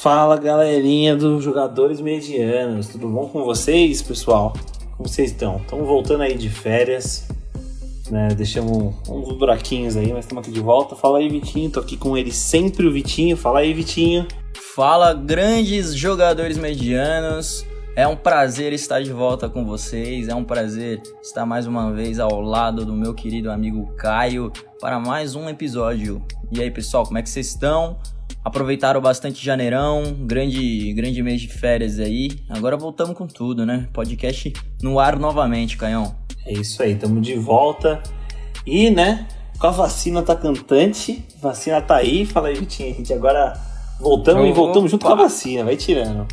[0.00, 4.54] Fala galerinha dos jogadores medianos, tudo bom com vocês, pessoal?
[4.96, 5.58] Como vocês estão?
[5.58, 7.28] Estamos voltando aí de férias,
[8.10, 8.28] né?
[8.28, 10.96] Deixamos uns buraquinhos aí, mas estamos aqui de volta.
[10.96, 13.36] Fala aí, Vitinho, tô aqui com ele sempre, o Vitinho.
[13.36, 14.26] Fala aí, Vitinho.
[14.74, 17.66] Fala, grandes jogadores medianos.
[17.94, 20.28] É um prazer estar de volta com vocês.
[20.28, 24.98] É um prazer estar mais uma vez ao lado do meu querido amigo Caio para
[24.98, 26.24] mais um episódio.
[26.50, 27.98] E aí, pessoal, como é que vocês estão?
[28.42, 32.30] Aproveitaram bastante janeirão, grande, grande mês de férias aí.
[32.48, 33.86] Agora voltamos com tudo, né?
[33.92, 36.14] Podcast no ar novamente, Caião.
[36.46, 38.02] É isso aí, estamos de volta.
[38.66, 42.24] E, né, com a vacina tá cantante, vacina tá aí.
[42.24, 43.52] Fala aí, Vitinho, a gente agora
[44.00, 44.50] voltamos Opa.
[44.50, 46.26] e voltamos junto com a vacina, vai tirando.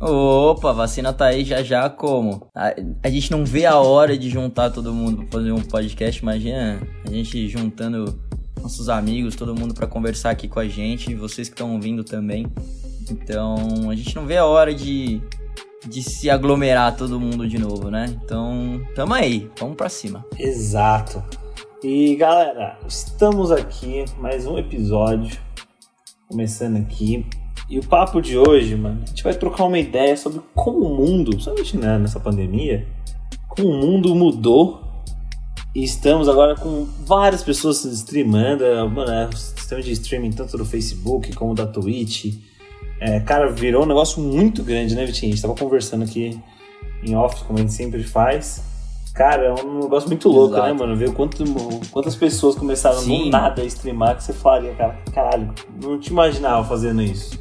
[0.00, 2.48] Opa, vacina tá aí já já como?
[2.54, 6.20] A, a, gente não vê a hora de juntar todo mundo pra fazer um podcast,
[6.20, 8.18] imagina a gente juntando
[8.62, 12.46] nossos amigos, todo mundo para conversar aqui com a gente, vocês que estão ouvindo também.
[13.10, 15.20] Então, a gente não vê a hora de,
[15.86, 18.06] de se aglomerar todo mundo de novo, né?
[18.24, 20.24] Então, tamo aí, vamos para cima.
[20.38, 21.22] Exato.
[21.82, 25.36] E galera, estamos aqui, mais um episódio,
[26.28, 27.26] começando aqui.
[27.68, 30.96] E o papo de hoje, mano, a gente vai trocar uma ideia sobre como o
[30.96, 32.86] mundo, principalmente né, nessa pandemia,
[33.48, 34.91] como o mundo mudou
[35.74, 38.64] e estamos agora com várias pessoas streamando.
[38.64, 42.34] É, mano, é sistema de streaming tanto do Facebook como da Twitch.
[43.00, 45.32] É, cara, virou um negócio muito grande, né, Vitinho?
[45.32, 46.38] A gente tava conversando aqui
[47.02, 48.62] em off, como a gente sempre faz.
[49.14, 50.74] Cara, é um negócio muito louco, né, Exato.
[50.74, 50.96] né, mano?
[50.96, 51.44] Ver quanto,
[51.90, 53.24] quantas pessoas começaram Sim.
[53.24, 57.38] do nada a streamar que você falaria, cara, caralho, não te imaginava fazendo isso.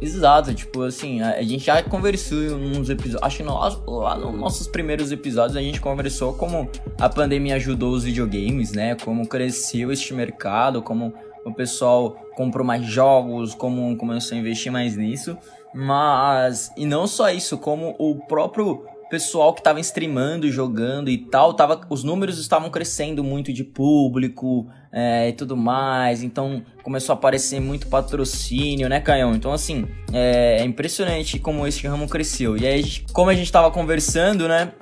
[0.00, 4.66] Exato, tipo assim, a, gente já conversou uns episódios, acho que no, lá nos nossos
[4.66, 8.96] primeiros episódios a gente conversou como a pandemia ajudou os videogames, né?
[8.96, 14.96] Como cresceu este mercado, como o pessoal comprou mais jogos, como começou a investir mais
[14.96, 15.38] nisso.
[15.72, 21.54] Mas, e não só isso, como o próprio pessoal que estava streamando, jogando e tal,
[21.54, 27.16] tava, os números estavam crescendo muito de público é, e tudo mais, então começou a
[27.16, 29.32] aparecer muito patrocínio, né, Caião?
[29.32, 32.56] Então, assim, é, é impressionante como esse ramo cresceu.
[32.56, 34.72] E aí, como a gente estava conversando, né,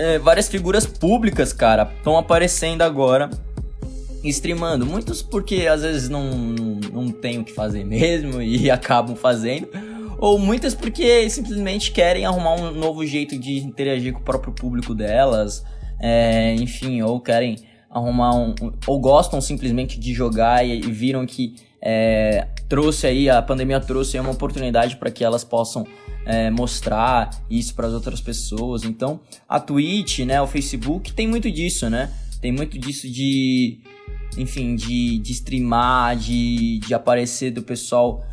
[0.00, 3.30] é, várias figuras públicas, cara, estão aparecendo agora
[4.24, 4.84] streamando.
[4.84, 9.68] Muitos porque às vezes não, não, não tem o que fazer mesmo e acabam fazendo
[10.18, 14.94] ou muitas porque simplesmente querem arrumar um novo jeito de interagir com o próprio público
[14.94, 15.64] delas,
[16.00, 17.56] é, enfim, ou querem
[17.90, 18.54] arrumar um,
[18.86, 24.18] ou gostam simplesmente de jogar e, e viram que é, trouxe aí a pandemia trouxe
[24.18, 25.86] uma oportunidade para que elas possam
[26.26, 28.84] é, mostrar isso para as outras pessoas.
[28.84, 32.12] Então, a Twitch, né, o Facebook tem muito disso, né?
[32.40, 33.80] Tem muito disso de,
[34.36, 38.24] enfim, de, de streamar, de, de aparecer do pessoal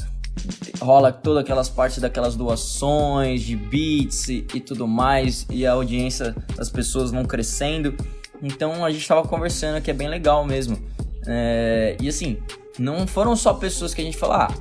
[0.86, 6.36] rola todas aquelas partes daquelas doações, de bits e, e, tudo mais, e a audiência
[6.56, 7.96] das pessoas vão crescendo.
[8.42, 10.78] Então a gente estava conversando que é bem legal mesmo.
[11.28, 12.38] É, e assim,
[12.78, 14.54] não foram só pessoas que a gente falou, ah,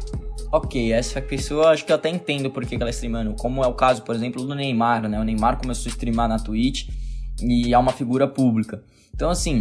[0.51, 3.75] ok, essa pessoa acho que eu até entendo porque ela é streamando, como é o
[3.75, 5.21] caso, por exemplo, do Neymar, né?
[5.21, 6.89] O Neymar começou a streamar na Twitch
[7.43, 8.83] e é uma figura pública.
[9.15, 9.61] Então assim,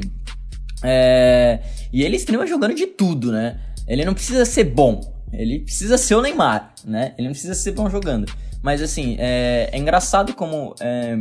[0.81, 1.59] é,
[1.91, 3.59] e ele streama jogando de tudo, né?
[3.85, 7.13] Ele não precisa ser bom, ele precisa ser o Neymar, né?
[7.17, 8.31] Ele não precisa ser bom jogando.
[8.61, 11.17] Mas assim, é, é engraçado como é,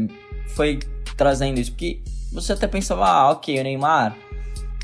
[0.48, 0.78] foi
[1.16, 2.00] trazendo isso, porque
[2.32, 4.16] você até pensava, ah, ok, o Neymar,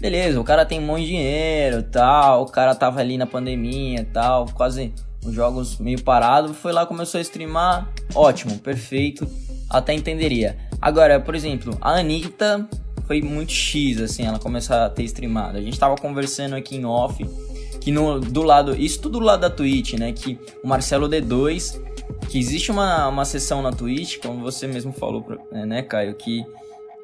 [0.01, 4.07] beleza, o cara tem um monte de dinheiro tal, o cara tava ali na pandemia
[4.13, 4.93] tal, quase
[5.25, 9.29] os jogos meio parado, foi lá, começou a streamar, ótimo, perfeito,
[9.69, 10.57] até entenderia.
[10.81, 12.69] Agora, por exemplo, a Anitta
[13.07, 15.59] foi muito X, assim, ela começou a ter streamado.
[15.59, 17.25] A gente tava conversando aqui em off
[17.81, 20.13] que no, do lado, isso tudo do lado da Twitch, né?
[20.13, 21.81] Que o Marcelo D2,
[22.29, 26.45] que existe uma, uma sessão na Twitch, como você mesmo falou, é, né, Caio, que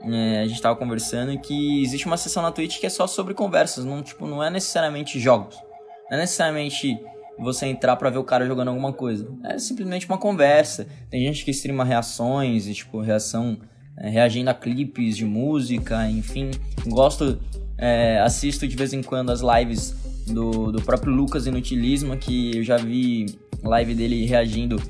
[0.03, 3.35] é, a gente tava conversando, que existe uma sessão na Twitch que é só sobre
[3.35, 5.56] conversas, não, tipo, não é necessariamente jogos,
[6.11, 6.99] não é necessariamente
[7.38, 10.87] você entrar para ver o cara jogando alguma coisa, é simplesmente uma conversa.
[11.11, 13.59] Tem gente que streama reações, e, tipo, reação,
[13.97, 16.50] é, reagindo a clipes de música, enfim,
[16.87, 17.41] gosto,
[17.77, 22.62] é, assisto de vez em quando as lives do, do próprio Lucas Inutilismo, que eu
[22.62, 23.26] já vi
[23.62, 24.81] live dele reagindo.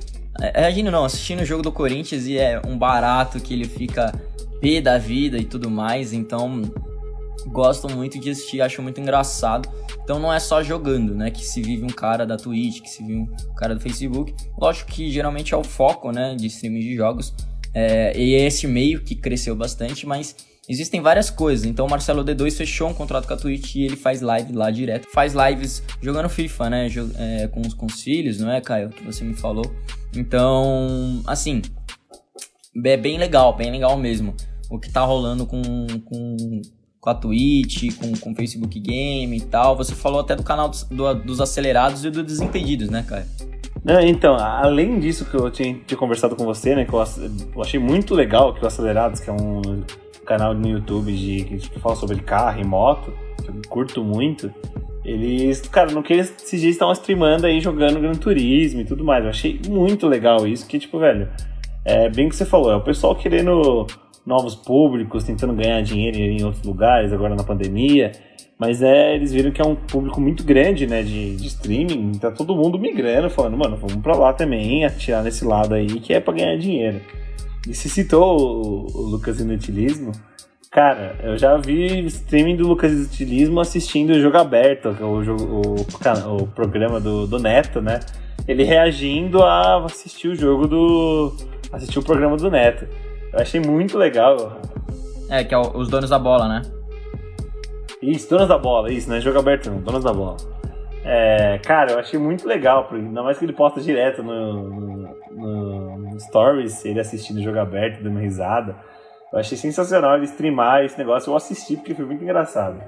[0.41, 4.13] É, reagindo não, assistindo o jogo do Corinthians e é um barato que ele fica
[4.59, 6.61] pé da vida e tudo mais, então
[7.47, 9.69] gosto muito de assistir, acho muito engraçado.
[10.03, 13.03] Então não é só jogando, né, que se vive um cara da Twitch, que se
[13.03, 14.33] vive um cara do Facebook.
[14.57, 17.33] Lógico que geralmente é o foco, né, de streaming de jogos.
[17.73, 20.35] É, e é esse meio que cresceu bastante, mas
[20.67, 21.65] existem várias coisas.
[21.65, 24.71] Então o Marcelo D2 fechou um contrato com a Twitch e ele faz live lá
[24.71, 25.07] direto.
[25.11, 26.87] Faz lives jogando FIFA, né?
[27.17, 28.89] É, com, com os filhos, não é, Caio?
[28.89, 29.65] Que você me falou.
[30.15, 31.61] Então, assim,
[32.83, 34.35] é bem legal, bem legal mesmo.
[34.69, 35.61] O que tá rolando com,
[36.05, 36.61] com,
[36.99, 39.75] com a Twitch, com, com o Facebook Game e tal.
[39.77, 43.25] Você falou até do canal dos, do, dos acelerados e do Desimpedidos, né, Caio?
[44.03, 47.03] então, além disso que eu tinha, tinha, conversado com você, né, que eu,
[47.55, 49.61] eu, achei muito legal que o Acelerados, que é um
[50.25, 54.51] canal no YouTube de, que fala sobre carro e moto, que eu curto muito,
[55.05, 59.23] eles, cara, não que esses dias estavam streamando aí, jogando Gran Turismo e tudo mais.
[59.23, 61.29] Eu achei muito legal isso, que, tipo, velho,
[61.85, 63.85] é bem que você falou, é o pessoal querendo
[64.25, 68.11] novos públicos, tentando ganhar dinheiro em outros lugares, agora na pandemia.
[68.57, 72.31] Mas é, eles viram que é um público muito grande, né, de, de streaming, tá
[72.31, 76.19] todo mundo migrando, falando, mano, vamos pra lá também, atirar nesse lado aí, que é
[76.19, 76.99] pra ganhar dinheiro.
[77.67, 80.11] E se citou o, o Lucas Inutilismo,
[80.71, 85.43] cara, eu já vi streaming do Lucas Inutilismo assistindo o jogo aberto, é o, jogo,
[85.43, 87.99] o, o programa do, do Neto, né,
[88.47, 91.35] ele reagindo a assistir o jogo do...
[91.71, 92.87] assistir o programa do Neto.
[93.33, 94.59] Eu achei muito legal.
[95.29, 96.61] É, que é os donos da bola, né?
[98.01, 100.37] Isso, donos da bola, isso, não é jogo aberto não, donos da bola.
[101.03, 106.19] É, cara, eu achei muito legal, ainda mais que ele posta direto no, no, no
[106.19, 108.75] Stories, ele assistindo o jogo aberto, dando risada.
[109.31, 112.81] Eu achei sensacional ele streamar esse negócio, eu assisti porque foi muito engraçado.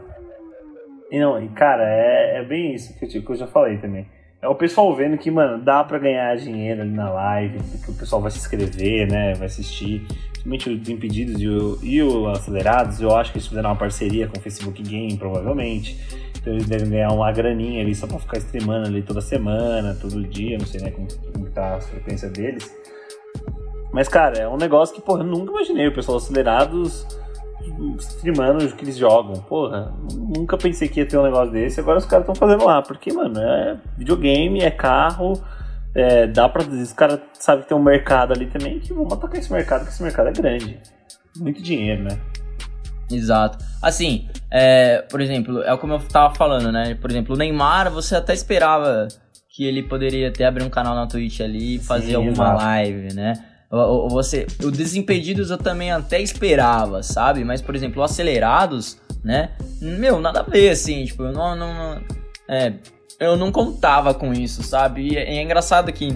[1.11, 4.07] E não, e cara, é, é bem isso que eu, que eu já falei também.
[4.41, 7.95] É o pessoal vendo que, mano, dá para ganhar dinheiro ali na live, que o
[7.95, 10.05] pessoal vai se inscrever, né, vai assistir
[10.47, 14.27] principalmente o Desimpedidos e o, e o Acelerados, eu acho que eles fizeram uma parceria
[14.27, 15.97] com o Facebook Game, provavelmente.
[16.51, 20.57] Eles devem ganhar uma graninha ali só pra ficar streamando ali toda semana, todo dia,
[20.57, 22.73] não sei né, como, como tá a frequência deles.
[23.91, 27.05] Mas, cara, é um negócio que, porra, eu nunca imaginei o pessoal Acelerados
[27.99, 29.41] streamando o que eles jogam.
[29.41, 32.81] Porra, nunca pensei que ia ter um negócio desse, agora os caras estão fazendo lá.
[32.81, 35.41] Porque, mano, é videogame, é carro
[35.97, 36.63] é, dá pra.
[36.63, 39.89] Os caras sabem que tem um mercado ali também que vamos atacar esse mercado, que
[39.89, 40.79] esse mercado é grande.
[41.35, 42.19] Muito dinheiro, né?
[43.09, 43.63] Exato.
[43.81, 46.95] Assim, é, por exemplo, é como eu tava falando, né?
[46.95, 49.07] Por exemplo, o Neymar, você até esperava
[49.49, 52.63] que ele poderia até abrir um canal na Twitch ali e fazer Sim, alguma exato.
[52.63, 53.33] live, né?
[53.69, 57.43] O, você, o Desimpedidos eu também até esperava, sabe?
[57.43, 59.51] Mas, por exemplo, o Acelerados, né?
[59.81, 62.01] Meu, nada a ver, assim, tipo, não, não, não
[62.47, 62.73] é,
[63.19, 65.11] eu não contava com isso, sabe?
[65.11, 66.15] E é, é engraçado que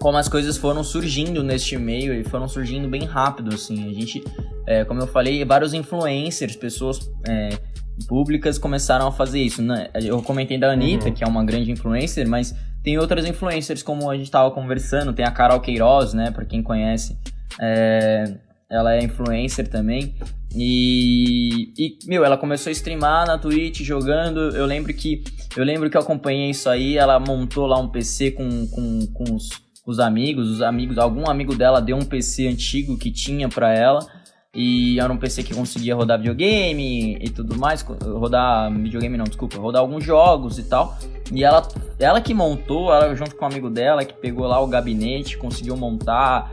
[0.00, 3.88] como as coisas foram surgindo neste meio e foram surgindo bem rápido, assim.
[3.88, 4.22] A gente,
[4.66, 7.58] é, como eu falei, vários influencers, pessoas é,
[8.06, 9.60] públicas começaram a fazer isso.
[9.60, 9.88] Né?
[9.94, 11.14] Eu comentei da Anitta, uhum.
[11.14, 15.24] que é uma grande influencer, mas tem outras influencers, como a gente estava conversando, tem
[15.24, 17.18] a Carol Queiroz, né, para quem conhece.
[17.60, 18.34] É,
[18.70, 20.14] ela é influencer também.
[20.54, 24.56] E, e, meu, ela começou a streamar na Twitch jogando.
[24.56, 25.24] Eu lembro que
[25.56, 26.96] eu lembro que eu acompanhei isso aí.
[26.96, 29.50] Ela montou lá um PC com, com, com os,
[29.88, 30.50] os amigos.
[30.50, 34.06] Os amigos, algum amigo dela deu um PC antigo que tinha para ela.
[34.54, 37.82] E era um PC que conseguia rodar videogame e tudo mais.
[37.82, 40.96] Rodar videogame não, desculpa, rodar alguns jogos e tal.
[41.32, 41.66] E ela,
[41.98, 45.76] ela que montou, ela junto com um amigo dela, que pegou lá o gabinete, conseguiu
[45.76, 46.52] montar.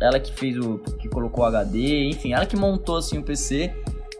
[0.00, 0.78] Ela que fez o.
[0.98, 3.72] que colocou o HD, enfim, ela que montou assim o PC.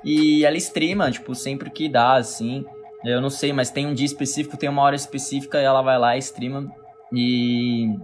[0.05, 2.64] E ela streama, tipo, sempre que dá, assim.
[3.05, 5.99] Eu não sei, mas tem um dia específico, tem uma hora específica e ela vai
[5.99, 6.71] lá e streama.
[7.12, 7.95] E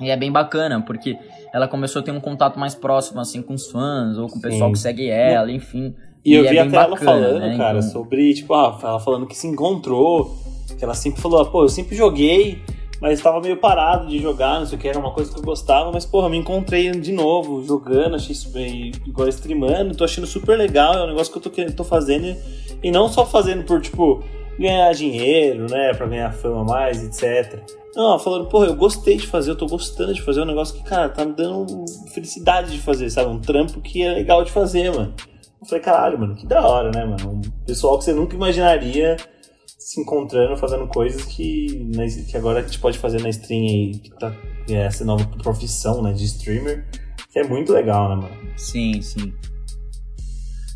[0.00, 1.18] e é bem bacana, porque
[1.52, 4.40] ela começou a ter um contato mais próximo, assim, com os fãs, ou com o
[4.42, 4.72] pessoal Sim.
[4.72, 5.94] que segue ela, enfim.
[6.24, 7.56] E, e eu é vi até bacana, ela falando, né?
[7.56, 7.90] cara, então...
[7.90, 10.36] sobre, tipo, ah, ela falando que se encontrou,
[10.76, 12.60] que ela sempre falou, ah, pô, eu sempre joguei,
[13.00, 15.42] mas estava meio parado de jogar, não sei o que, era uma coisa que eu
[15.42, 20.26] gostava, mas, porra, me encontrei de novo, jogando, achei isso bem, igual streamando, tô achando
[20.26, 22.36] super legal, é um negócio que eu tô, tô fazendo,
[22.82, 24.22] e não só fazendo por, tipo,
[24.58, 27.60] ganhar dinheiro, né, pra ganhar fama mais, etc.
[27.94, 30.84] Não, falando, porra, eu gostei de fazer, eu tô gostando de fazer um negócio que,
[30.84, 33.30] cara, tá me dando felicidade de fazer, sabe?
[33.30, 35.14] Um trampo que é legal de fazer, mano.
[35.60, 37.32] Eu falei, caralho, mano, que da hora, né, mano?
[37.32, 39.16] Um pessoal que você nunca imaginaria
[39.78, 41.88] se encontrando, fazendo coisas que,
[42.28, 44.32] que agora a gente pode fazer na stream aí, que tá
[44.68, 46.84] é essa nova profissão, né, de streamer,
[47.32, 48.36] que é muito legal, né, mano?
[48.56, 49.32] Sim, sim.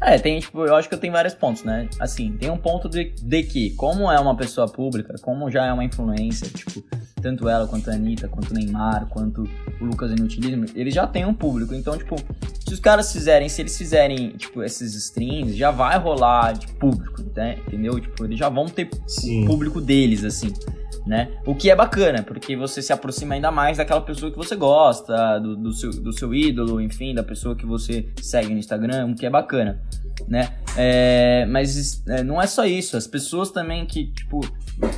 [0.02, 1.86] É, tem, tipo, eu acho que eu tenho vários pontos, né?
[2.00, 5.72] Assim, tem um ponto de, de que, como é uma pessoa pública, como já é
[5.72, 6.82] uma influência, tipo,
[7.20, 9.44] tanto ela quanto a Anitta, quanto o Neymar, quanto
[9.78, 11.74] o Lucas Inutilismo, eles já têm um público.
[11.74, 12.16] Então, tipo,
[12.66, 17.22] se os caras fizerem, se eles fizerem, tipo, esses streams, já vai rolar de público,
[17.36, 17.58] né?
[17.66, 18.00] entendeu?
[18.00, 19.44] Tipo, eles já vão ter Sim.
[19.44, 20.50] público deles, assim.
[21.06, 21.30] Né?
[21.46, 25.38] O que é bacana, porque você se aproxima ainda mais daquela pessoa que você gosta,
[25.38, 29.14] do, do, seu, do seu ídolo, enfim, da pessoa que você segue no Instagram, o
[29.14, 29.80] que é bacana,
[30.28, 30.54] né?
[30.76, 34.40] É, mas é, não é só isso, as pessoas também que, tipo,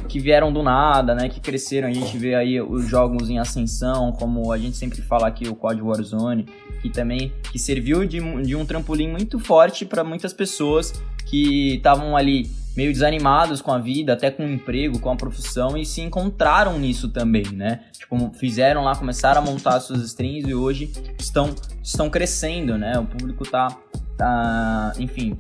[0.09, 1.29] que vieram do nada, né?
[1.29, 5.29] Que cresceram, a gente vê aí os jogos em ascensão, como a gente sempre fala
[5.29, 6.47] aqui, o COD Warzone,
[6.81, 10.93] que também que serviu de, de um trampolim muito forte para muitas pessoas
[11.25, 15.77] que estavam ali meio desanimados com a vida, até com o emprego, com a profissão
[15.77, 17.81] e se encontraram nisso também, né?
[17.93, 22.99] Tipo, fizeram lá, começaram a montar suas streams e hoje estão, estão crescendo, né?
[22.99, 23.69] O público tá,
[24.17, 25.39] tá enfim,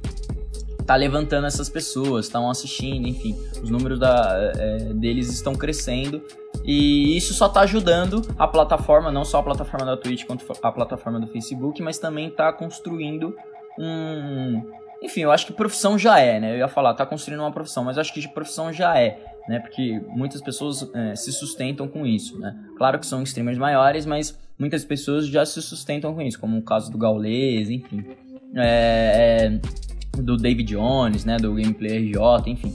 [0.86, 6.22] tá levantando essas pessoas, estão assistindo, enfim, os números da, é, deles estão crescendo
[6.64, 10.72] e isso só tá ajudando a plataforma, não só a plataforma da Twitch quanto a
[10.72, 13.34] plataforma do Facebook, mas também tá construindo
[13.78, 14.62] um,
[15.02, 16.52] enfim, eu acho que profissão já é, né?
[16.52, 19.18] Eu ia falar, tá construindo uma profissão, mas acho que de profissão já é,
[19.48, 19.58] né?
[19.58, 22.56] Porque muitas pessoas é, se sustentam com isso, né?
[22.78, 26.62] Claro que são streamers maiores, mas muitas pessoas já se sustentam com isso, como o
[26.62, 28.04] caso do Gaules, enfim.
[28.54, 31.36] É, é, do David Jones, né?
[31.36, 32.72] Do Gameplay RJ, enfim.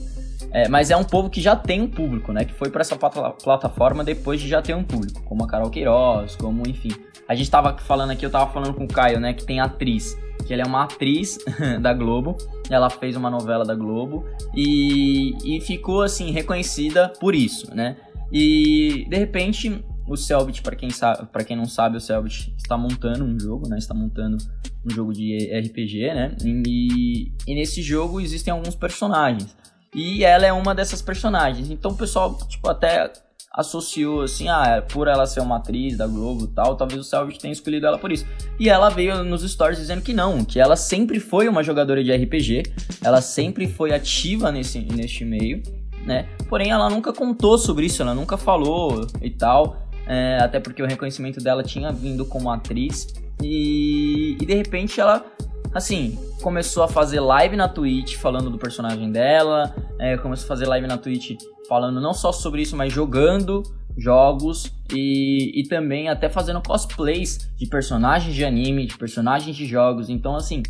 [0.52, 2.44] É, mas é um povo que já tem um público, né?
[2.44, 6.36] Que foi para essa plataforma depois de já ter um público, como a Carol Queiroz,
[6.36, 6.90] como, enfim.
[7.26, 9.32] A gente tava falando aqui, eu tava falando com o Caio, né?
[9.32, 10.14] Que tem atriz
[10.48, 11.38] que ela é uma atriz
[11.82, 12.36] da Globo.
[12.70, 14.24] Ela fez uma novela da Globo
[14.54, 17.98] e, e ficou assim reconhecida por isso, né?
[18.32, 22.78] E de repente o Selbit, para quem sabe, para quem não sabe, o Selbit está
[22.78, 23.76] montando um jogo, né?
[23.76, 24.38] Está montando
[24.84, 26.34] um jogo de RPG, né?
[26.42, 29.54] E, e nesse jogo existem alguns personagens.
[29.94, 31.70] E ela é uma dessas personagens.
[31.70, 33.12] Então o pessoal, tipo, até
[33.58, 37.40] associou assim, ah, por ela ser uma atriz da Globo e tal, talvez o Selvage
[37.40, 38.24] tenha escolhido ela por isso.
[38.56, 42.14] E ela veio nos stories dizendo que não, que ela sempre foi uma jogadora de
[42.14, 42.62] RPG,
[43.02, 45.60] ela sempre foi ativa nesse, neste meio,
[46.04, 46.28] né?
[46.48, 50.86] Porém, ela nunca contou sobre isso, ela nunca falou e tal, é, até porque o
[50.86, 53.08] reconhecimento dela tinha vindo como atriz.
[53.42, 55.24] E, e de repente ela
[55.72, 60.66] assim, começou a fazer live na Twitch falando do personagem dela, é, começou a fazer
[60.66, 61.36] live na Twitch
[61.68, 63.62] falando não só sobre isso, mas jogando
[63.96, 70.08] jogos e, e também até fazendo cosplays de personagens de anime, de personagens de jogos.
[70.08, 70.62] Então, assim,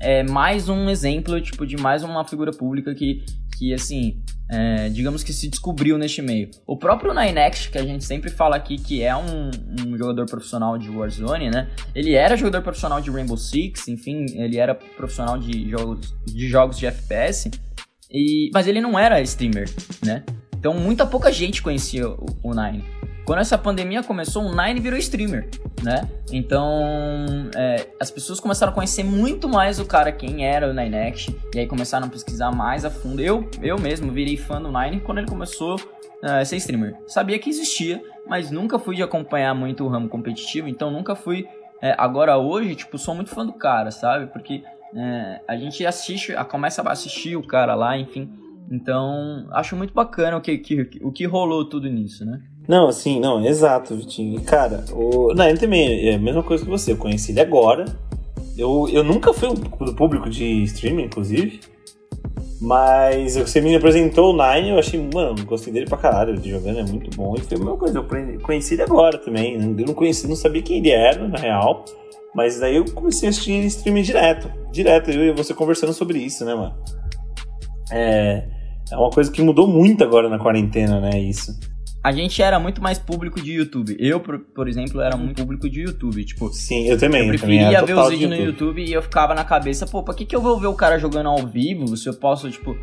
[0.00, 3.24] é mais um exemplo, tipo, de mais uma figura pública que,
[3.56, 6.50] que assim, é, digamos que se descobriu neste meio.
[6.66, 9.50] O próprio Ninext, que a gente sempre fala aqui que é um,
[9.86, 11.68] um, jogador profissional de Warzone, né?
[11.94, 16.78] Ele era jogador profissional de Rainbow Six, enfim, ele era profissional de jogos de, jogos
[16.78, 17.50] de FPS,
[18.10, 19.68] e, mas ele não era streamer,
[20.04, 20.22] né?
[20.58, 22.84] Então muita pouca gente conhecia o, o Nine.
[23.26, 25.48] Quando essa pandemia começou, o Nine virou streamer,
[25.82, 26.08] né?
[26.30, 31.26] Então, é, as pessoas começaram a conhecer muito mais o cara, quem era o Ninex,
[31.52, 33.20] e aí começaram a pesquisar mais a fundo.
[33.20, 35.76] Eu, eu mesmo virei fã do Nine quando ele começou
[36.22, 36.96] é, a ser streamer.
[37.08, 41.48] Sabia que existia, mas nunca fui de acompanhar muito o ramo competitivo, então nunca fui.
[41.82, 44.28] É, agora hoje, tipo, sou muito fã do cara, sabe?
[44.28, 44.62] Porque
[44.94, 48.30] é, a gente assiste, começa a assistir o cara lá, enfim.
[48.70, 52.40] Então, acho muito bacana o que, que, o que rolou tudo nisso, né?
[52.68, 54.40] Não, assim, não, exato, Vitinho.
[54.42, 55.32] Cara, o.
[55.34, 56.92] Não, ele também é a mesma coisa que você.
[56.92, 57.84] Eu conheci ele agora.
[58.58, 61.60] Eu, eu nunca fui do público de streaming, inclusive.
[62.60, 66.78] Mas você me apresentou o Nine, eu achei, mano, gostei dele pra caralho, ele jogando
[66.78, 67.34] é muito bom.
[67.36, 69.54] E foi a mesma coisa, eu conheci ele agora também.
[69.54, 71.84] Eu não conheci, não sabia quem ele era, na real.
[72.34, 74.50] Mas daí eu comecei a assistir streaming direto.
[74.72, 76.74] Direto, eu e você conversando sobre isso, né, mano?
[77.92, 78.48] É,
[78.90, 81.54] é uma coisa que mudou muito agora na quarentena, né, isso
[82.06, 83.96] a gente era muito mais público de YouTube.
[83.98, 86.24] Eu, por, por exemplo, era muito público de YouTube.
[86.24, 87.22] Tipo, Sim, eu também.
[87.22, 90.24] Eu preferia ver os vídeos no YouTube e eu ficava na cabeça, pô, pra que,
[90.24, 92.78] que eu vou ver o cara jogando ao vivo se eu posso, tipo.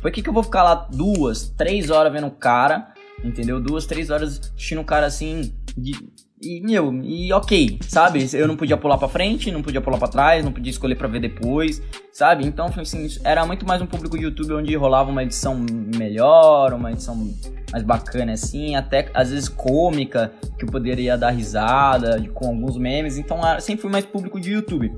[0.00, 3.60] Por que, que eu vou ficar lá duas, três horas vendo o cara, entendeu?
[3.60, 5.96] Duas, três horas assistindo o cara assim, de,
[6.42, 8.28] e, meu, e ok, sabe?
[8.32, 11.06] Eu não podia pular pra frente, não podia pular pra trás, não podia escolher pra
[11.06, 11.80] ver depois,
[12.12, 12.44] sabe?
[12.44, 15.64] Então, assim, era muito mais um público YouTube onde rolava uma edição
[15.96, 17.32] melhor, uma edição
[17.70, 23.16] mais bacana, assim, até às vezes cômica, que eu poderia dar risada com alguns memes.
[23.16, 24.92] Então, sempre fui mais público de YouTube.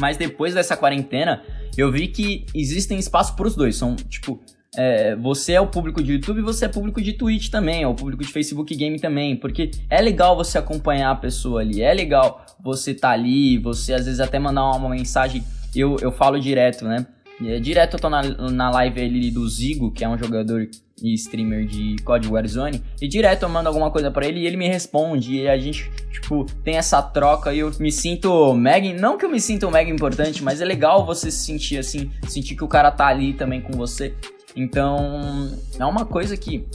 [0.00, 1.42] Mas depois dessa quarentena,
[1.76, 3.76] eu vi que existem espaço pros dois.
[3.76, 4.40] São, tipo,
[4.76, 7.94] é, você é o público de YouTube, você é público de Twitch também, é o
[7.94, 12.44] público de Facebook Game também, porque é legal você acompanhar a pessoa ali, é legal
[12.62, 17.06] você tá ali, você às vezes até mandar uma mensagem, eu, eu falo direto, né?
[17.44, 20.68] É, direto eu tô na, na live ali do Zigo, que é um jogador
[21.02, 24.56] e streamer de COD Warzone, e direto eu mando alguma coisa para ele e ele
[24.56, 29.18] me responde, e a gente, tipo, tem essa troca e eu me sinto mega, não
[29.18, 32.64] que eu me sinta mega importante, mas é legal você se sentir assim, sentir que
[32.64, 34.14] o cara tá ali também com você.
[34.54, 36.66] Então, é uma coisa que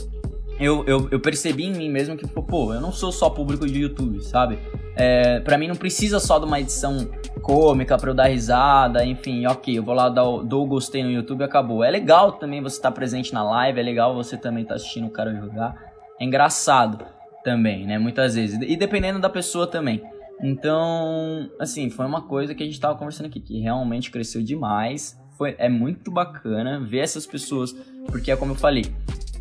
[0.58, 3.78] eu, eu, eu, percebi em mim mesmo que, pô, eu não sou só público de
[3.78, 4.58] YouTube, sabe?
[4.96, 7.08] É, pra mim não precisa só de uma edição
[7.40, 11.42] cômica pra eu dar risada, enfim, ok, eu vou lá dou o gostei no YouTube
[11.42, 11.84] e acabou.
[11.84, 14.80] É legal também você estar tá presente na live, é legal você também estar tá
[14.80, 15.76] assistindo o cara jogar.
[16.20, 17.06] É engraçado
[17.44, 17.96] também, né?
[17.96, 18.58] Muitas vezes.
[18.60, 20.02] E dependendo da pessoa também.
[20.42, 25.16] Então, assim, foi uma coisa que a gente tava conversando aqui, que realmente cresceu demais.
[25.38, 27.72] Foi, é muito bacana ver essas pessoas,
[28.06, 28.86] porque é como eu falei,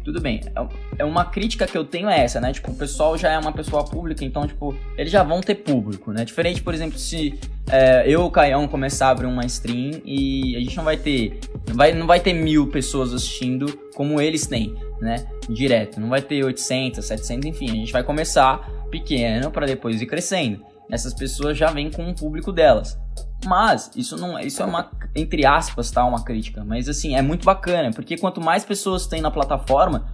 [0.05, 0.41] tudo bem.
[0.55, 2.53] É, é uma crítica que eu tenho é essa, né?
[2.53, 6.13] Tipo, o pessoal já é uma pessoa pública, então, tipo, eles já vão ter público,
[6.13, 6.23] né?
[6.23, 7.37] Diferente, por exemplo, se
[7.69, 11.39] é, eu, o Caião, começar a abrir uma stream e a gente não vai ter.
[11.67, 15.27] Não vai, não vai ter mil pessoas assistindo como eles têm, né?
[15.49, 15.99] Direto.
[15.99, 17.71] Não vai ter 800, 700, enfim.
[17.71, 18.59] A gente vai começar
[18.91, 20.63] pequeno para depois ir crescendo.
[20.89, 22.97] Essas pessoas já vêm com o público delas.
[23.45, 27.43] Mas isso não, isso é uma entre aspas, tá, uma crítica, mas assim, é muito
[27.43, 30.05] bacana, porque quanto mais pessoas tem na plataforma,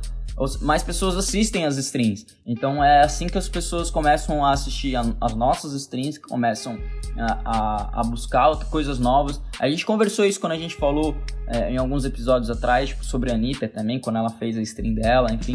[0.62, 2.26] mais pessoas assistem as streams.
[2.46, 6.80] Então é assim que as pessoas começam a assistir as nossas streams, começam
[7.18, 9.42] a, a, a, buscar coisas novas.
[9.60, 11.16] A gente conversou isso quando a gente falou
[11.48, 14.96] é, em alguns episódios atrás, tipo, sobre a Anitta também, quando ela fez a stream
[14.96, 15.54] dela, enfim.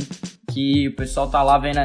[0.53, 1.79] Que o pessoal tá lá vendo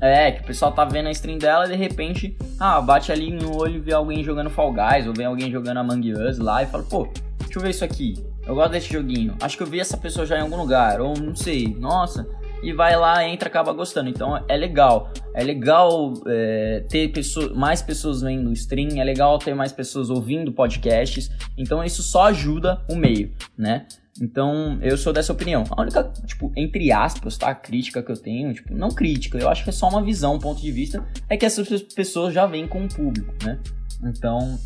[0.00, 3.30] é, que o pessoal tá vendo a stream dela e de repente, ah, bate ali
[3.30, 6.62] no olho e vê alguém jogando Fall Guys ou vê alguém jogando Among Us lá
[6.62, 8.14] e fala, pô, deixa eu ver isso aqui.
[8.46, 9.36] Eu gosto desse joguinho.
[9.40, 11.00] Acho que eu vi essa pessoa já em algum lugar.
[11.00, 12.26] Ou não sei, nossa.
[12.62, 14.08] E vai lá, entra, acaba gostando.
[14.08, 15.10] Então é legal.
[15.34, 19.00] É legal é, ter pessoas, mais pessoas vendo o stream.
[19.00, 21.30] É legal ter mais pessoas ouvindo podcasts.
[21.56, 23.86] Então isso só ajuda o meio, né?
[24.20, 25.64] Então, eu sou dessa opinião.
[25.70, 27.54] A única, tipo, entre aspas, tá?
[27.54, 30.38] Crítica que eu tenho, tipo, não crítica, eu acho que é só uma visão, um
[30.38, 33.58] ponto de vista, é que essas pessoas já vêm com o público, né?
[34.04, 34.58] Então,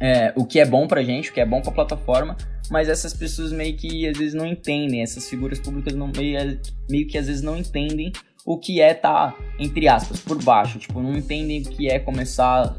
[0.00, 2.36] é, o que é bom pra gente, o que é bom pra plataforma,
[2.70, 6.58] mas essas pessoas meio que às vezes não entendem, essas figuras públicas não, meio,
[6.88, 8.12] meio que às vezes não entendem
[8.44, 10.78] o que é tá, entre aspas, por baixo.
[10.78, 12.76] Tipo, não entendem o que é começar,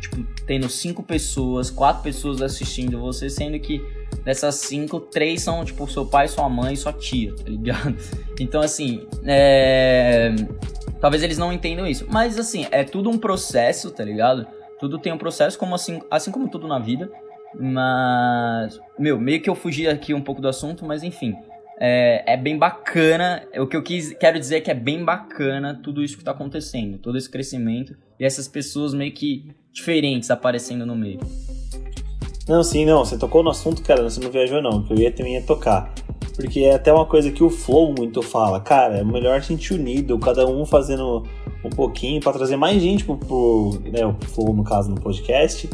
[0.00, 3.80] tipo, tendo cinco pessoas, quatro pessoas assistindo você, sendo que
[4.24, 7.96] Dessas cinco, três são, tipo, seu pai, sua mãe sua tia, tá ligado?
[8.40, 10.34] Então, assim, é...
[11.00, 12.06] Talvez eles não entendam isso.
[12.10, 14.46] Mas, assim, é tudo um processo, tá ligado?
[14.82, 17.08] Tudo tem um processo, como assim, assim como tudo na vida.
[17.54, 21.36] Mas, meu, meio que eu fugi aqui um pouco do assunto, mas enfim.
[21.78, 23.46] É, é, bem bacana.
[23.56, 26.32] O que eu quis, quero dizer é que é bem bacana tudo isso que tá
[26.32, 31.20] acontecendo, todo esse crescimento e essas pessoas meio que diferentes aparecendo no meio.
[32.48, 33.04] Não, sim, não.
[33.04, 35.92] Você tocou no assunto, cara, você não viajou não, que eu ia também ia tocar.
[36.34, 39.74] Porque é até uma coisa que o Flow muito fala, cara, é melhor a gente
[39.74, 41.24] unido, cada um fazendo
[41.64, 45.68] um pouquinho para trazer mais gente pro, pro né, o Flow, no caso, no podcast.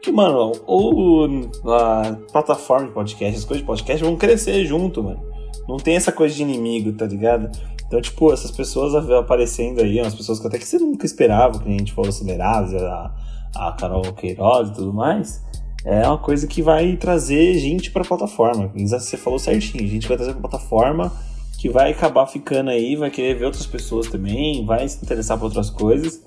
[0.00, 1.26] Que, mano, ou
[1.66, 5.20] a plataforma de podcast, as coisas de podcast vão crescer junto, mano.
[5.68, 7.50] Não tem essa coisa de inimigo, tá ligado?
[7.86, 11.68] Então, tipo, essas pessoas aparecendo aí, umas pessoas que até que você nunca esperava, que
[11.68, 13.14] a gente falou aceleradas, a,
[13.56, 15.42] a Carol Queiroz e tudo mais
[15.84, 18.72] é uma coisa que vai trazer gente para a plataforma.
[18.74, 21.12] Você falou certinho, a gente vai trazer para plataforma
[21.58, 25.46] que vai acabar ficando aí, vai querer ver outras pessoas também, vai se interessar por
[25.46, 26.20] outras coisas,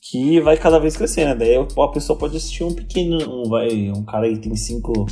[0.00, 1.38] que vai cada vez crescendo.
[1.38, 5.06] Daí a pessoa pode assistir um pequeno, um, vai, um cara aí tem cinco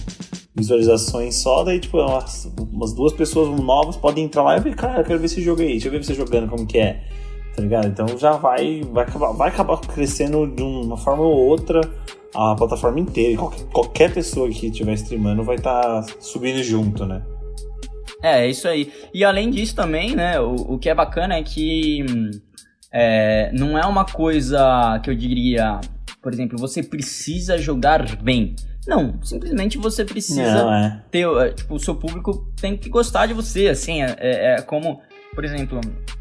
[0.55, 5.01] visualizações só, daí tipo, umas, umas duas pessoas novas podem entrar lá e ver, cara,
[5.01, 7.05] eu quero ver esse jogo aí, deixa eu ver você jogando como que é.
[7.59, 7.89] Tá ligado?
[7.89, 11.81] Então já vai, vai acabar, vai acabar crescendo de uma forma ou outra
[12.33, 13.37] a plataforma inteira.
[13.37, 17.21] Qualquer, qualquer pessoa que estiver streamando vai estar tá subindo junto, né?
[18.23, 18.93] É, é isso aí.
[19.13, 22.07] E além disso também, né, o, o que é bacana é que
[22.93, 25.81] é, não é uma coisa que eu diria,
[26.23, 28.55] por exemplo, você precisa jogar bem.
[28.87, 31.03] Não, simplesmente você precisa não, é.
[31.11, 34.63] ter, é, tipo, o seu público tem que gostar de você, assim, é, é, é
[34.63, 35.01] como,
[35.35, 35.81] por exemplo,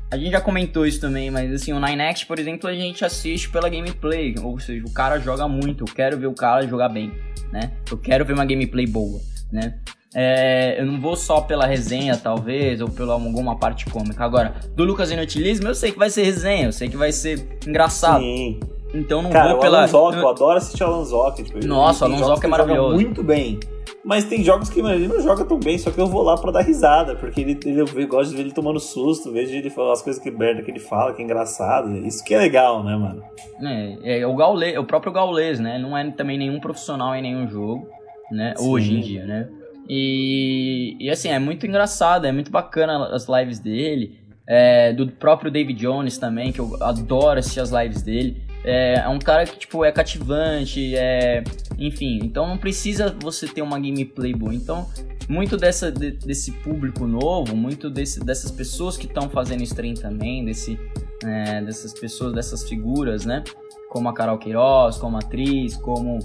[0.10, 3.50] a gente já comentou isso também, mas assim, o Ninext, por exemplo, a gente assiste
[3.50, 7.12] pela gameplay, ou seja, o cara joga muito, eu quero ver o cara jogar bem,
[7.52, 7.72] né?
[7.90, 9.20] Eu quero ver uma gameplay boa,
[9.52, 9.80] né?
[10.16, 14.24] É, eu não vou só pela resenha, talvez, ou pela alguma parte cômica.
[14.24, 17.60] Agora, do Lucas Inutilismo, eu sei que vai ser resenha, eu sei que vai ser
[17.68, 18.22] engraçado.
[18.22, 18.60] Sim.
[18.94, 19.84] Então não Cara, vou pela.
[19.86, 20.22] Alan eu...
[20.22, 21.36] eu adoro assistir Alan Zoc.
[21.44, 22.96] Tipo, Nossa, Alan Zoc é maravilhoso.
[22.96, 23.60] muito bem.
[24.04, 26.50] Mas tem jogos que ele não joga tão bem, só que eu vou lá pra
[26.50, 29.92] dar risada, porque ele, ele, eu gosto de ver ele tomando susto, vejo ele falar
[29.92, 31.94] as coisas que merda que ele fala, que é engraçado.
[31.98, 33.22] Isso que é legal, né, mano?
[33.62, 35.78] É, é o Gaulês, o próprio Gaulês, né?
[35.78, 37.86] Não é também nenhum profissional em nenhum jogo,
[38.32, 38.54] né?
[38.56, 38.70] Sim.
[38.70, 39.50] Hoje em dia, né?
[39.90, 44.20] E, e assim, é muito engraçado, é muito bacana as lives dele.
[44.50, 48.47] É, do próprio David Jones também, que eu adoro assistir as lives dele.
[48.64, 51.44] É, é, um cara que, tipo, é cativante, é...
[51.78, 54.54] Enfim, então não precisa você ter uma gameplay boa.
[54.54, 54.88] Então,
[55.30, 60.44] muito dessa, de, desse público novo, muito desse, dessas pessoas que estão fazendo stream também,
[60.44, 60.80] desse,
[61.24, 63.44] é, dessas pessoas, dessas figuras, né?
[63.90, 66.20] Como a Carol Queiroz, como atriz, como.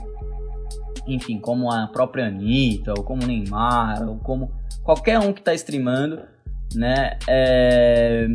[1.06, 4.52] Enfim, como a própria Anitta, ou como Neymar, ou como
[4.84, 6.20] qualquer um que está streamando,
[6.74, 7.18] né?
[7.28, 8.28] É,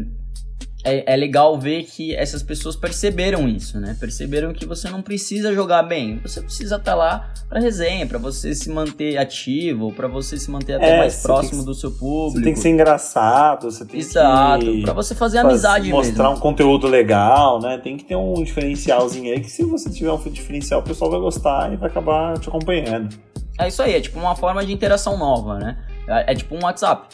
[0.88, 3.96] é, é, legal ver que essas pessoas perceberam isso, né?
[4.00, 8.18] Perceberam que você não precisa jogar bem, você precisa estar tá lá para resenha, para
[8.18, 11.92] você se manter ativo, para você se manter até é, mais próximo que, do seu
[11.92, 12.40] público.
[12.40, 16.38] Você tem que ser engraçado, você tem Exato, que para você fazer amizade mostrar mesmo.
[16.38, 17.78] um conteúdo legal, né?
[17.78, 21.20] Tem que ter um diferencialzinho aí que se você tiver um diferencial, o pessoal vai
[21.20, 23.14] gostar e vai acabar te acompanhando.
[23.60, 25.78] É isso aí, é tipo uma forma de interação nova, né?
[26.08, 27.08] É, é tipo um WhatsApp.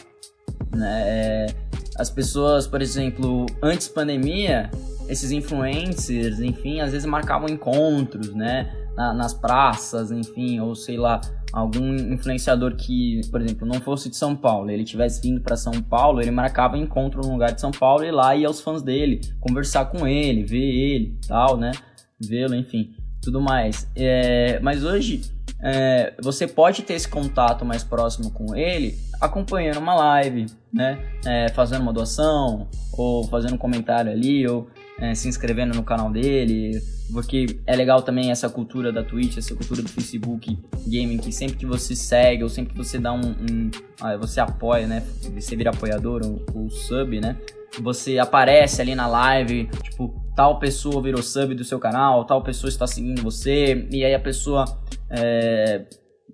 [0.74, 1.02] Né?
[1.06, 1.46] É,
[1.96, 4.70] as pessoas, por exemplo, antes pandemia,
[5.08, 8.72] esses influencers, enfim, às vezes marcavam encontros, né?
[8.96, 11.20] Na, nas praças, enfim, ou sei lá,
[11.52, 15.72] algum influenciador que, por exemplo, não fosse de São Paulo, ele tivesse vindo para São
[15.82, 19.20] Paulo, ele marcava encontro no lugar de São Paulo e lá ia aos fãs dele,
[19.40, 21.72] conversar com ele, ver ele, tal, né?
[22.20, 23.90] Vê-lo, enfim, tudo mais.
[23.96, 25.22] É, mas hoje
[25.64, 30.98] é, você pode ter esse contato mais próximo com ele acompanhando uma live, né?
[31.24, 36.10] É, fazendo uma doação, ou fazendo um comentário ali, ou é, se inscrevendo no canal
[36.10, 36.80] dele,
[37.12, 41.56] porque é legal também essa cultura da Twitch, essa cultura do Facebook Gaming, que sempre
[41.56, 43.30] que você segue, ou sempre que você dá um.
[43.30, 45.02] um ah, você apoia, né?
[45.34, 46.22] Você vira apoiador,
[46.54, 47.36] ou, sub, né?
[47.80, 52.68] Você aparece ali na live, tipo, tal pessoa virou sub do seu canal, tal pessoa
[52.68, 54.64] está seguindo você, e aí a pessoa
[55.10, 55.84] é,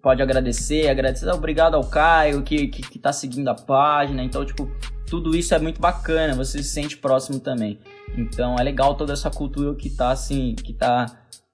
[0.03, 4.71] pode agradecer, agradecer, obrigado ao Caio que, que, que tá seguindo a página, então, tipo,
[5.07, 7.79] tudo isso é muito bacana, você se sente próximo também.
[8.17, 11.07] Então é legal toda essa cultura que tá assim, que tá.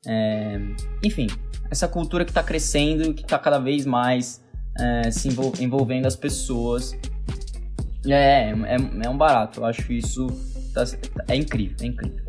[0.07, 0.61] É,
[1.03, 1.27] enfim,
[1.71, 4.45] essa cultura que tá crescendo, que tá cada vez mais
[4.79, 5.29] é, se
[5.61, 6.97] envolvendo as pessoas.
[8.07, 10.29] É, é, é um barato, eu acho isso
[10.73, 10.85] tá,
[11.27, 12.26] é incrível, é incrível.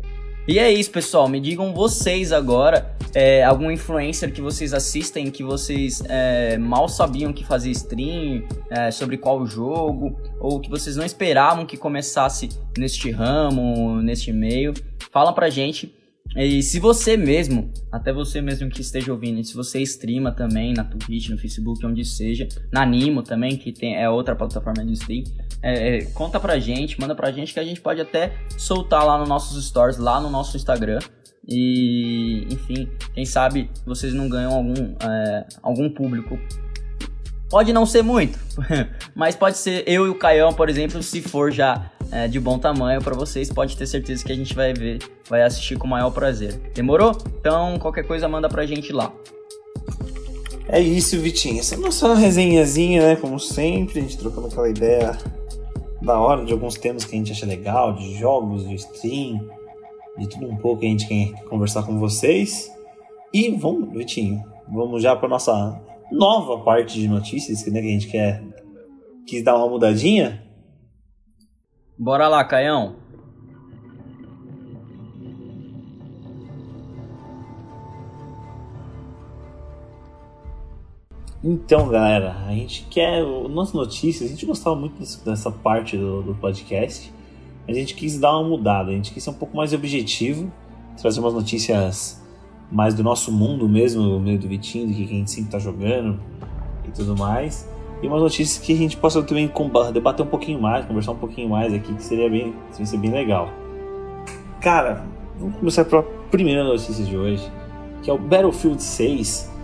[0.48, 1.28] E é isso, pessoal.
[1.28, 7.34] Me digam vocês agora é, algum influencer que vocês assistem que vocês é, mal sabiam
[7.34, 13.10] que fazia stream, é, sobre qual jogo, ou que vocês não esperavam que começasse neste
[13.10, 14.72] ramo, neste meio.
[15.10, 15.94] Fala pra gente.
[16.36, 20.84] E se você mesmo, até você mesmo que esteja ouvindo, se você streama também na
[20.84, 25.24] Twitch, no Facebook, onde seja, na Nimo também, que tem, é outra plataforma de stream,
[25.62, 29.18] é, é, conta pra gente, manda pra gente que a gente pode até soltar lá
[29.18, 30.98] nos nossos stories, lá no nosso Instagram.
[31.46, 36.38] E, enfim, quem sabe vocês não ganham algum, é, algum público.
[37.48, 38.38] Pode não ser muito,
[39.16, 42.58] mas pode ser eu e o Caião, por exemplo, se for já é, de bom
[42.58, 45.90] tamanho para vocês, pode ter certeza que a gente vai ver, vai assistir com o
[45.90, 46.54] maior prazer.
[46.74, 47.16] Demorou?
[47.40, 49.12] Então, qualquer coisa manda pra gente lá.
[50.68, 51.60] É isso, Vitinho.
[51.60, 53.16] Essa é a nossa resenhazinha, né?
[53.16, 55.16] Como sempre, a gente trocando aquela ideia
[56.02, 59.40] da hora de alguns temas que a gente acha legal, de jogos, de stream,
[60.18, 62.70] de tudo um pouco que a gente quer conversar com vocês.
[63.32, 65.80] E vamos, Vitinho, vamos já para nossa
[66.12, 68.42] nova parte de notícias que, né, que a gente quer
[69.26, 70.42] quis dar uma mudadinha.
[71.98, 72.94] Bora lá, Caião.
[81.42, 83.24] Então, galera, a gente quer.
[83.50, 87.12] Nas notícias, a gente gostava muito dessa parte do, do podcast.
[87.66, 90.52] A gente quis dar uma mudada, a gente quis ser um pouco mais objetivo,
[91.00, 92.22] trazer umas notícias
[92.70, 96.20] mais do nosso mundo mesmo, meio do Vitinho, do que a gente sempre tá jogando
[96.86, 97.68] e tudo mais.
[98.02, 99.50] E umas notícias que a gente possa também
[99.92, 103.50] debater um pouquinho mais, conversar um pouquinho mais aqui, que seria bem, seria bem legal.
[104.60, 105.04] Cara,
[105.38, 107.50] vamos começar pela primeira notícia de hoje,
[108.02, 109.58] que é o Battlefield 6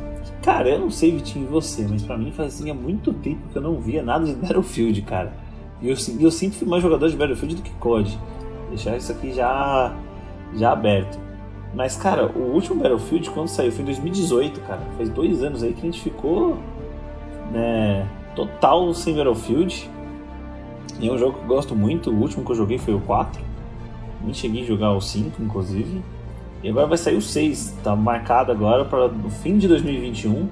[0.45, 3.81] Cara, eu não sei, Vitinho, você, mas para mim fazia muito tempo que eu não
[3.81, 5.33] via nada de Battlefield, cara.
[5.81, 8.19] E eu, eu sempre fui mais jogador de Battlefield do que COD.
[8.69, 9.97] Deixar isso aqui já,
[10.55, 11.19] já aberto.
[11.73, 14.83] Mas, cara, o último Battlefield, quando saiu, foi em 2018, cara.
[14.99, 16.59] Faz dois anos aí que a gente ficou,
[17.51, 19.91] né, total sem Battlefield.
[21.01, 22.11] E é um jogo que eu gosto muito.
[22.11, 23.41] O último que eu joguei foi o 4.
[24.23, 26.03] Nem cheguei a jogar o 5, inclusive.
[26.63, 30.49] E agora vai sair o 6, tá marcado agora para o fim de 2021.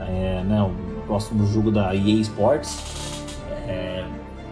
[0.00, 3.24] É, né, o próximo jogo da EA Sports.
[3.66, 4.04] É,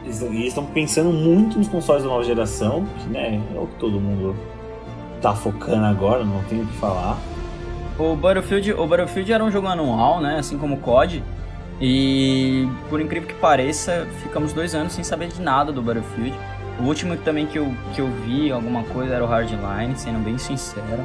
[0.04, 4.00] eles estão pensando muito nos consoles da nova geração, que né, é o que todo
[4.00, 4.34] mundo
[5.20, 7.18] tá focando agora, não tenho o que falar.
[7.98, 11.22] O Battlefield, o Battlefield era um jogo anual, né, assim como o COD.
[11.84, 16.38] E por incrível que pareça, ficamos dois anos sem saber de nada do Battlefield.
[16.78, 20.38] O último também que eu, que eu vi alguma coisa era o Hardline, sendo bem
[20.38, 21.04] sincero.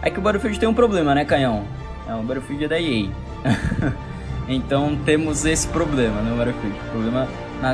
[0.00, 1.64] É que o Battlefield tem um problema, né, Canhão?
[2.08, 3.10] É, o Battlefield é da EA.
[4.46, 6.78] Então temos esse problema no Battlefield.
[6.78, 7.28] O problema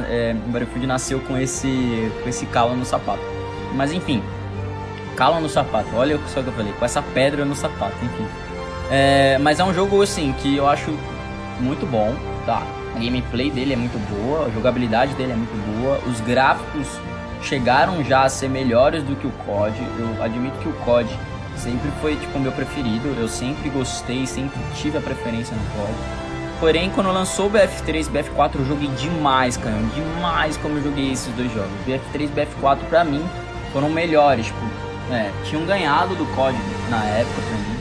[0.08, 3.22] é, o Battlefield nasceu com esse, com esse calo no sapato.
[3.74, 4.22] Mas enfim,
[5.16, 5.88] calo no sapato.
[5.94, 8.26] Olha só o que eu falei, com essa pedra no sapato, enfim.
[8.90, 10.96] É, mas é um jogo assim que eu acho
[11.60, 12.14] muito bom,
[12.58, 16.86] A gameplay dele é muito boa, a jogabilidade dele é muito boa, os gráficos
[17.42, 19.74] chegaram já a ser melhores do que o COD.
[19.98, 21.08] Eu admito que o COD
[21.56, 25.94] sempre foi tipo o meu preferido, eu sempre gostei, sempre tive a preferência no COD.
[26.58, 31.12] Porém, quando lançou o BF3 e BF4, eu joguei demais, cara, demais como eu joguei
[31.12, 31.70] esses dois jogos.
[31.86, 33.24] BF3 e BF4 pra mim
[33.72, 34.60] foram melhores, tipo,
[35.10, 36.56] é, tinham ganhado do COD
[36.90, 37.80] na época pra mim.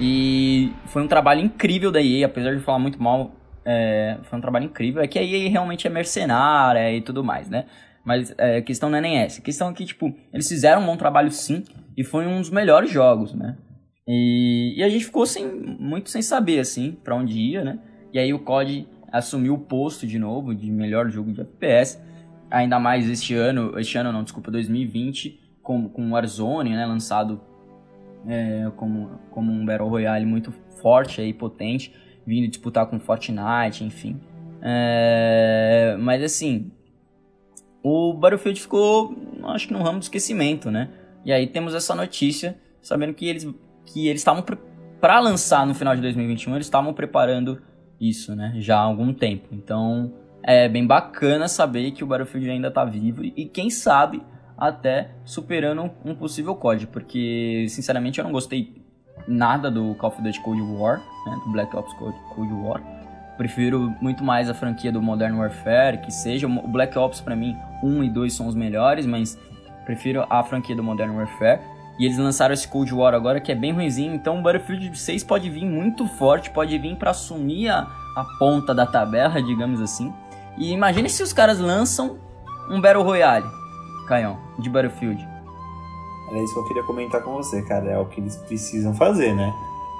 [0.00, 3.32] E foi um trabalho incrível da EA, apesar de falar muito mal,
[3.64, 5.02] é, foi um trabalho incrível.
[5.02, 7.66] É que a EA realmente é mercenária e tudo mais, né?
[8.04, 9.40] Mas é, a questão não é nem essa.
[9.40, 11.64] A questão é que, tipo, eles fizeram um bom trabalho sim,
[11.96, 13.56] e foi um dos melhores jogos, né?
[14.06, 17.78] E, e a gente ficou sem, muito sem saber, assim, para onde ia, né?
[18.12, 22.02] E aí o COD assumiu o posto de novo de melhor jogo de FPS.
[22.50, 26.84] Ainda mais este ano, este ano não, desculpa, 2020, com, com Warzone, né?
[26.84, 27.40] Lançado
[28.26, 31.94] é, como, como um Battle Royale muito forte e potente,
[32.26, 34.20] vindo disputar com Fortnite, enfim.
[34.60, 36.70] É, mas assim,
[37.82, 40.90] o Battlefield ficou, acho que no ramo do esquecimento, né?
[41.24, 43.48] E aí temos essa notícia, sabendo que eles
[43.84, 44.44] que eles estavam
[45.00, 47.60] para lançar no final de 2021, eles estavam preparando
[48.00, 48.54] isso, né?
[48.58, 49.48] Já há algum tempo.
[49.52, 54.22] Então, é bem bacana saber que o Battlefield ainda tá vivo e quem sabe
[54.56, 58.81] até superando um possível COD, porque sinceramente eu não gostei
[59.26, 62.80] nada do Call of Duty Cold War, né, do Black Ops Cold, War.
[63.36, 67.56] Prefiro muito mais a franquia do Modern Warfare, que seja o Black Ops para mim
[67.82, 69.38] 1 e 2 são os melhores, mas
[69.84, 71.60] prefiro a franquia do Modern Warfare.
[71.98, 75.24] E eles lançaram esse Cold War agora que é bem ruimzinho, então o Battlefield 6
[75.24, 80.12] pode vir muito forte, pode vir para assumir a, a ponta da tabela, digamos assim.
[80.56, 82.18] E imagine se os caras lançam
[82.70, 83.46] um Battle Royale,
[84.06, 85.31] Caião, de Battlefield.
[86.30, 87.90] É isso que eu queria comentar com você, cara.
[87.90, 89.52] É o que eles precisam fazer, né?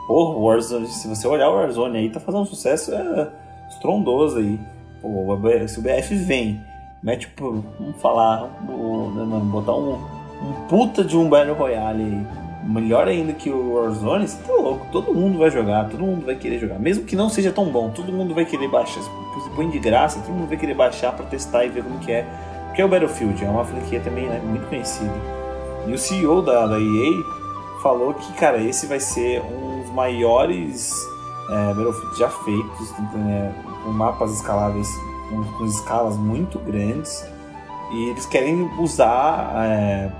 [0.06, 3.30] Porra, o Warzone, se você olhar o Warzone aí, tá fazendo um sucesso é,
[3.68, 4.58] estrondoso aí.
[5.00, 6.60] Pô, se o BF vem
[7.02, 12.26] Mete, tipo, vamos falar, né, botar um, um puta de um Battle Royale aí.
[12.64, 14.86] Melhor ainda que o Warzone, você tá louco.
[14.92, 16.78] Todo mundo vai jogar, todo mundo vai querer jogar.
[16.78, 19.02] Mesmo que não seja tão bom, todo mundo vai querer baixar.
[19.02, 22.12] Se põe de graça, todo mundo vai querer baixar pra testar e ver como que
[22.12, 22.24] é.
[22.68, 25.12] Porque é o Battlefield, é uma franquia também né, muito conhecida.
[25.86, 27.24] E o CEO da, da EA
[27.82, 30.94] falou que, cara, esse vai ser um dos maiores
[31.50, 34.88] é, já feitos, né, com mapas escaláveis
[35.28, 37.26] com, com escalas muito grandes
[37.90, 40.10] e eles querem usar é,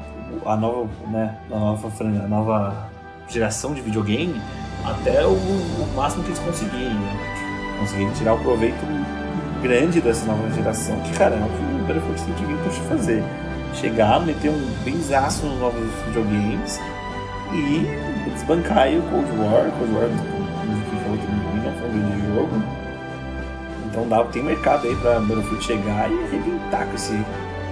[0.45, 2.91] a nova, né, a nova, a nova
[3.29, 4.41] geração de videogame
[4.85, 7.79] até o, o máximo que eles conseguirem, né?
[7.79, 8.85] conseguirem tirar o proveito
[9.63, 12.73] grande dessa nova geração, que cara, é o que o Battlefield tem que vir para
[12.89, 13.25] fazer.
[13.75, 16.81] Chegar, meter um benzaço nos novos videogames
[17.53, 21.27] e desbancar aí o Cold War, Cold War, como quem falou que
[21.67, 22.63] não foi um grande jogo,
[23.87, 27.25] então dá, tem mercado aí pra Battlefield chegar e arrebentar com esse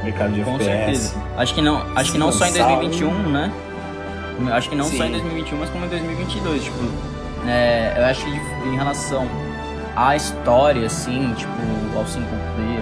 [0.04, 0.74] mercado de com FPS.
[0.74, 1.14] certeza.
[1.36, 3.52] Acho que não, acho que não só em 2021, né?
[4.52, 4.98] Acho que não Sim.
[4.98, 6.76] só em 2021, mas como em 2022, tipo,
[7.46, 8.30] é, eu acho que
[8.68, 9.26] em relação
[9.94, 11.52] à história, assim, tipo,
[11.96, 12.79] ao single player,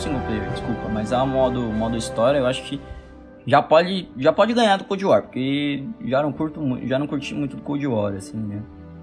[0.00, 2.80] single player, desculpa, mas ao modo, modo história, eu acho que
[3.46, 7.34] já pode, já pode ganhar do Cold War, porque já não curto, já não curti
[7.34, 8.62] muito do Cold War, assim, né?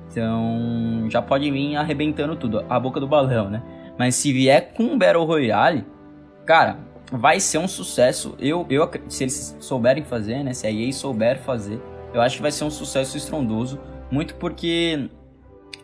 [0.10, 3.62] Então já pode vir arrebentando tudo, a boca do balão, né?
[3.98, 5.86] Mas se vier com Battle Royale,
[6.46, 6.78] cara,
[7.12, 8.36] vai ser um sucesso.
[8.40, 10.54] Eu, eu, se eles souberem fazer, né?
[10.54, 11.82] Se a EA souber fazer,
[12.14, 13.80] eu acho que vai ser um sucesso estrondoso.
[14.12, 15.10] Muito porque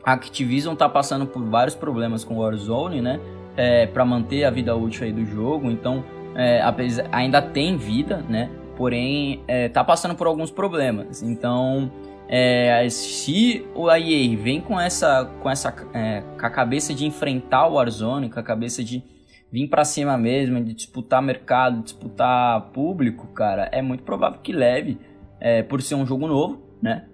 [0.04, 3.20] a Activision tá passando por vários problemas com o Warzone, né?
[3.56, 5.70] É, para manter a vida útil aí do jogo.
[5.70, 6.04] Então,
[6.36, 8.50] é, apesar, ainda tem vida, né?
[8.76, 11.22] Porém, é, tá passando por alguns problemas.
[11.22, 11.92] Então,
[12.28, 17.68] é, se o EA vem com essa, com essa, é, com a cabeça de enfrentar
[17.68, 19.04] o Warzone, com a cabeça de
[19.52, 24.98] vir para cima mesmo, de disputar mercado, disputar público, cara, é muito provável que leve,
[25.40, 27.06] é, por ser um jogo novo, né?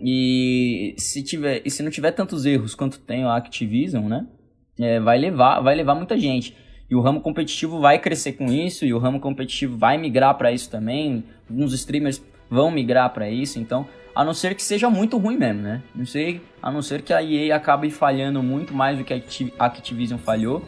[0.00, 4.26] E se tiver, e se não tiver tantos erros quanto tem a Activision, né?
[4.78, 6.56] É, vai levar, vai levar muita gente.
[6.90, 10.52] E o ramo competitivo vai crescer com isso, e o ramo competitivo vai migrar para
[10.52, 11.24] isso também.
[11.48, 15.62] Alguns streamers vão migrar para isso, então a não ser que seja muito ruim mesmo,
[15.62, 15.82] né?
[15.94, 19.64] Não sei, a não ser que a EA acabe falhando muito mais do que a
[19.66, 20.64] Activision falhou.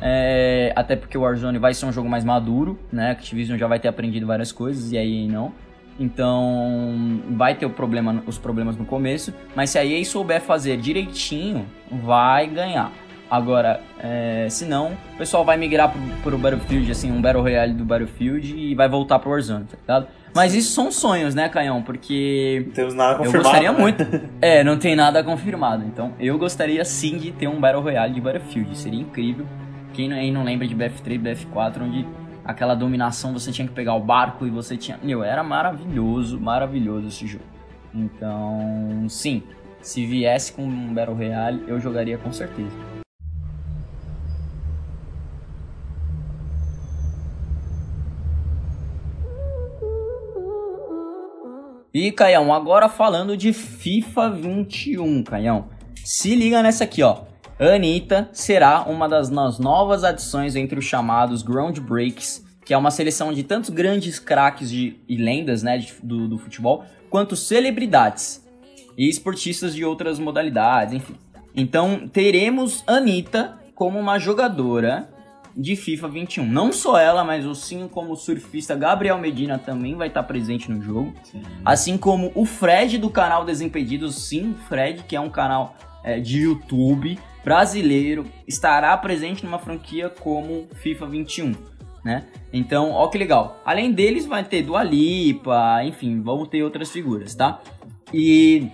[0.00, 3.08] É, até porque o Warzone vai ser um jogo mais maduro, né?
[3.08, 5.52] A Activision já vai ter aprendido várias coisas e a EA não.
[5.98, 11.66] Então vai ter problema, os problemas no começo, mas se a EA souber fazer direitinho,
[11.90, 12.92] vai ganhar.
[13.28, 17.72] Agora, é, se não, o pessoal vai migrar pro, pro Battlefield, assim, um Battle Royale
[17.72, 20.06] do Battlefield e vai voltar pro Warzone, tá ligado?
[20.34, 21.82] Mas isso são sonhos, né, Canhão?
[21.82, 22.64] Porque.
[22.66, 23.36] Não temos nada confirmado.
[23.36, 23.78] Eu gostaria né?
[23.78, 24.06] muito.
[24.40, 25.84] É, não tem nada confirmado.
[25.84, 28.76] Então, eu gostaria sim de ter um Battle Royale de Battlefield.
[28.76, 29.46] Seria incrível.
[29.92, 32.06] Quem aí não lembra de BF3, BF4, onde
[32.44, 34.98] aquela dominação você tinha que pegar o barco e você tinha.
[35.02, 37.44] Meu, era maravilhoso, maravilhoso esse jogo.
[37.94, 39.42] Então, sim.
[39.80, 42.76] Se viesse com um Battle Royale, eu jogaria com certeza.
[51.98, 55.70] E, Caião, agora falando de FIFA 21, Caião.
[56.04, 57.22] Se liga nessa aqui, ó.
[57.58, 63.32] Anitta será uma das novas adições entre os chamados Ground Breaks, que é uma seleção
[63.32, 68.46] de tantos grandes craques e lendas né, de, do, do futebol, quanto celebridades
[68.94, 71.16] e esportistas de outras modalidades, enfim.
[71.54, 75.08] Então, teremos Anitta como uma jogadora
[75.56, 76.46] de FIFA 21.
[76.46, 80.70] Não só ela, mas o sim como o surfista Gabriel Medina também vai estar presente
[80.70, 81.14] no jogo.
[81.22, 81.42] Sim.
[81.64, 86.42] Assim como o Fred do canal Desimpedidos, sim, Fred, que é um canal é, de
[86.42, 91.52] YouTube brasileiro, estará presente numa franquia como FIFA 21.
[92.04, 92.24] Né?
[92.52, 93.60] Então, ó que legal.
[93.64, 97.60] Além deles, vai ter Dua Lipa, enfim, vão ter outras figuras, tá?
[98.12, 98.68] E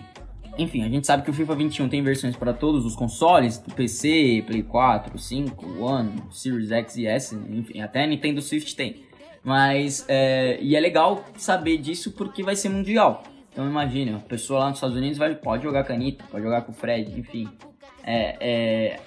[0.58, 4.44] enfim, a gente sabe que o FIFA 21 tem versões para todos os consoles, PC,
[4.46, 9.04] Play 4, 5, One, Series X e S, enfim, até Nintendo Switch tem.
[9.42, 13.24] Mas, é, e é legal saber disso porque vai ser mundial.
[13.50, 16.72] Então imagina, a pessoa lá nos Estados Unidos vai, pode jogar canita, pode jogar com
[16.72, 17.48] o Fred, enfim.
[18.04, 19.00] É, é,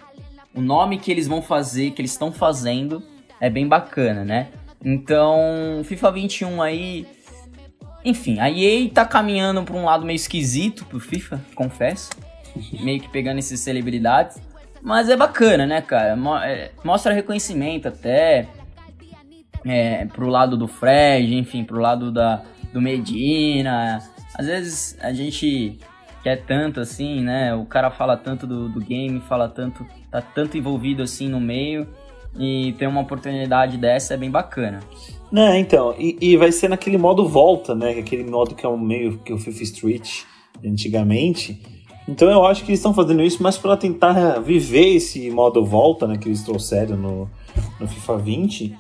[0.54, 3.02] o nome que eles vão fazer, que eles estão fazendo,
[3.40, 4.50] é bem bacana, né?
[4.84, 7.08] Então, FIFA 21 aí
[8.06, 12.12] enfim, a EA tá caminhando pra um lado meio esquisito pro FIFA, confesso.
[12.80, 14.40] meio que pegando essas celebridades.
[14.82, 16.16] Mas é bacana, né, cara?
[16.46, 18.48] É, mostra reconhecimento até.
[19.66, 23.98] É, pro lado do Fred, enfim, pro lado da, do Medina.
[24.36, 25.80] Às vezes a gente
[26.22, 27.56] quer tanto assim, né?
[27.56, 29.84] O cara fala tanto do, do game, fala tanto.
[30.12, 31.88] tá tanto envolvido assim no meio.
[32.38, 34.82] E ter uma oportunidade dessa é bem bacana.
[35.32, 37.92] Né, então, e, e, vai ser naquele modo volta, né?
[38.00, 40.22] Aquele modo que é o meio que o FIFA Street
[40.64, 41.62] antigamente.
[42.08, 46.08] Então eu acho que eles estão fazendo isso mais para tentar viver esse modo volta,
[46.08, 46.18] né?
[46.18, 47.30] Que eles trouxeram no,
[47.80, 48.78] no FIFA 20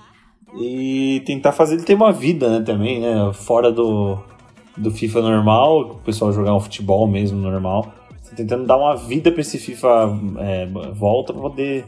[0.59, 2.63] e tentar fazer ele ter uma vida, né?
[2.63, 3.33] Também, né?
[3.33, 4.19] Fora do,
[4.77, 7.91] do FIFA normal, o pessoal jogar um futebol mesmo normal.
[8.35, 11.85] Tentando dar uma vida para esse FIFA é, volta para poder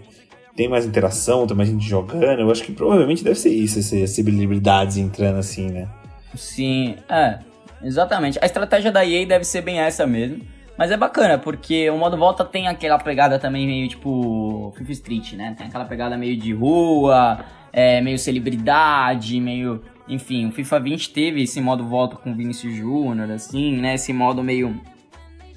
[0.57, 2.39] tem mais interação, tem mais gente jogando.
[2.39, 5.87] Eu acho que provavelmente deve ser isso, essas celebridades entrando assim, né?
[6.35, 7.37] Sim, é,
[7.83, 8.39] exatamente.
[8.41, 10.41] A estratégia da EA deve ser bem essa mesmo.
[10.75, 15.33] Mas é bacana, porque o modo volta tem aquela pegada também meio tipo FIFA Street,
[15.33, 15.55] né?
[15.57, 19.81] Tem aquela pegada meio de rua, é, meio celebridade, meio.
[20.07, 23.95] Enfim, o FIFA 20 teve esse modo volta com Vinicius Júnior, assim, né?
[23.95, 24.79] Esse modo meio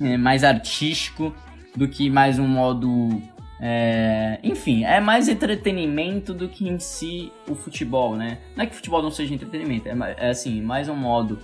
[0.01, 1.35] é, mais artístico
[1.77, 3.23] do que mais um modo
[3.63, 8.39] é, enfim, é mais entretenimento do que em si o futebol, né?
[8.57, 11.39] Não é que o futebol não seja entretenimento, é, é assim, mais um modo,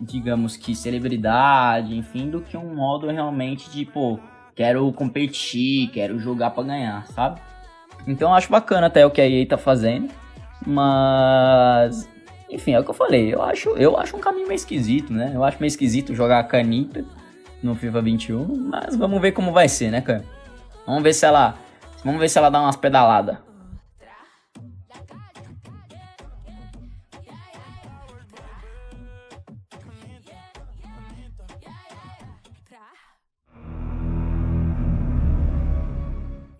[0.00, 4.20] digamos que celebridade, enfim, do que um modo realmente de, pô,
[4.54, 7.40] quero competir, quero jogar para ganhar, sabe?
[8.06, 10.08] Então eu acho bacana até o que a EA tá fazendo,
[10.64, 12.08] mas
[12.48, 15.32] enfim, é o que eu falei, eu acho, eu acho um caminho meio esquisito, né?
[15.34, 17.04] Eu acho meio esquisito jogar a canita
[17.60, 20.24] no FIFA 21, mas vamos ver como vai ser, né, cara?
[20.88, 21.54] Vamos ver se ela.
[22.02, 23.36] Vamos ver se ela dá umas pedaladas.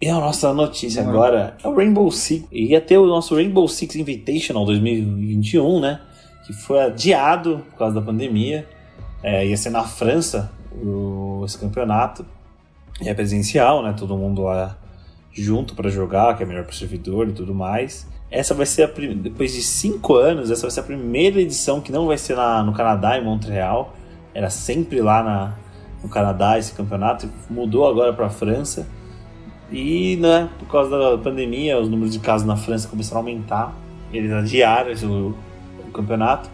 [0.00, 2.46] E a nossa notícia agora é o Rainbow Six.
[2.52, 6.02] Ia ter o nosso Rainbow Six Invitational 2021, né?
[6.46, 8.68] Que foi adiado por causa da pandemia.
[9.22, 12.26] É, ia ser na França o, esse campeonato
[13.00, 13.94] é presencial, né?
[13.96, 14.76] Todo mundo lá
[15.32, 18.06] junto para jogar, que é melhor para o servidor e tudo mais.
[18.30, 21.90] Essa vai ser a depois de cinco anos, essa vai ser a primeira edição que
[21.90, 23.94] não vai ser na, no Canadá, em Montreal.
[24.35, 25.54] Era sempre lá na,
[26.02, 28.87] no Canadá esse campeonato, mudou agora para a França.
[29.70, 33.75] E, né, por causa da pandemia, os números de casos na França começaram a aumentar.
[34.12, 35.35] Eles adiaram esse, o,
[35.87, 36.50] o campeonato.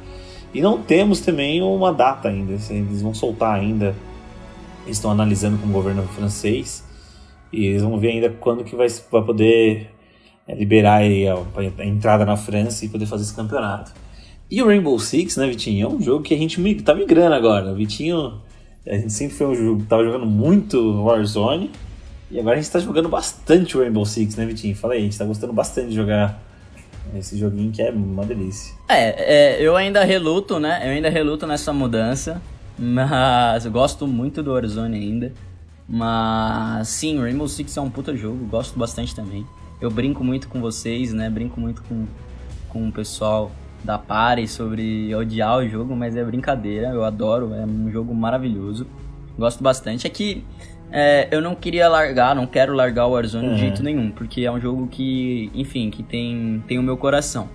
[0.53, 2.53] E não temos também uma data ainda.
[2.53, 3.95] Eles vão soltar ainda
[4.85, 6.85] eles estão analisando com o governo francês
[7.53, 9.91] e eles vão ver ainda quando que vai, vai poder
[10.47, 13.93] é, liberar a, a, entrada na França e poder fazer esse campeonato.
[14.51, 17.73] E o Rainbow Six, né, Vitinho, é um jogo que a gente tá migrando agora.
[17.73, 18.41] O Vitinho,
[18.87, 21.71] a gente sempre foi um jogo, tava jogando muito Warzone
[22.31, 24.77] E agora a gente tá jogando bastante Rainbow Six, né, Vitinho?
[24.77, 26.43] Fala aí, a gente tá gostando bastante de jogar
[27.15, 28.75] esse joguinho que é uma delícia.
[28.89, 30.81] É, é, eu ainda reluto, né?
[30.85, 32.43] Eu ainda reluto nessa mudança.
[32.79, 35.33] Mas eu gosto muito do Warzone ainda.
[35.89, 39.47] Mas sim, Rainbow Six é um puta jogo, gosto bastante também.
[39.81, 41.29] Eu brinco muito com vocês, né?
[41.29, 42.07] Brinco muito com,
[42.69, 43.51] com o pessoal
[43.83, 48.87] da Pare sobre odiar o jogo, mas é brincadeira, eu adoro, é um jogo maravilhoso.
[49.39, 50.07] Gosto bastante.
[50.07, 50.43] É que
[50.91, 53.55] é, eu não queria largar, não quero largar o Warzone uhum.
[53.55, 57.49] de jeito nenhum, porque é um jogo que, enfim, que tem, tem o meu coração.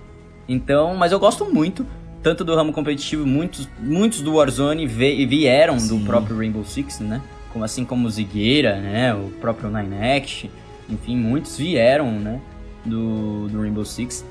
[0.48, 1.86] Então, mas eu gosto muito,
[2.22, 6.00] tanto do ramo competitivo, muitos, muitos do Warzone vieram Sim.
[6.00, 7.22] do próprio Rainbow Six, né?
[7.52, 9.14] Como, assim como o Zigueira, né?
[9.14, 10.52] O próprio Nine Act,
[10.90, 12.40] enfim, muitos vieram, né?
[12.86, 14.26] Do, do Rainbow Six.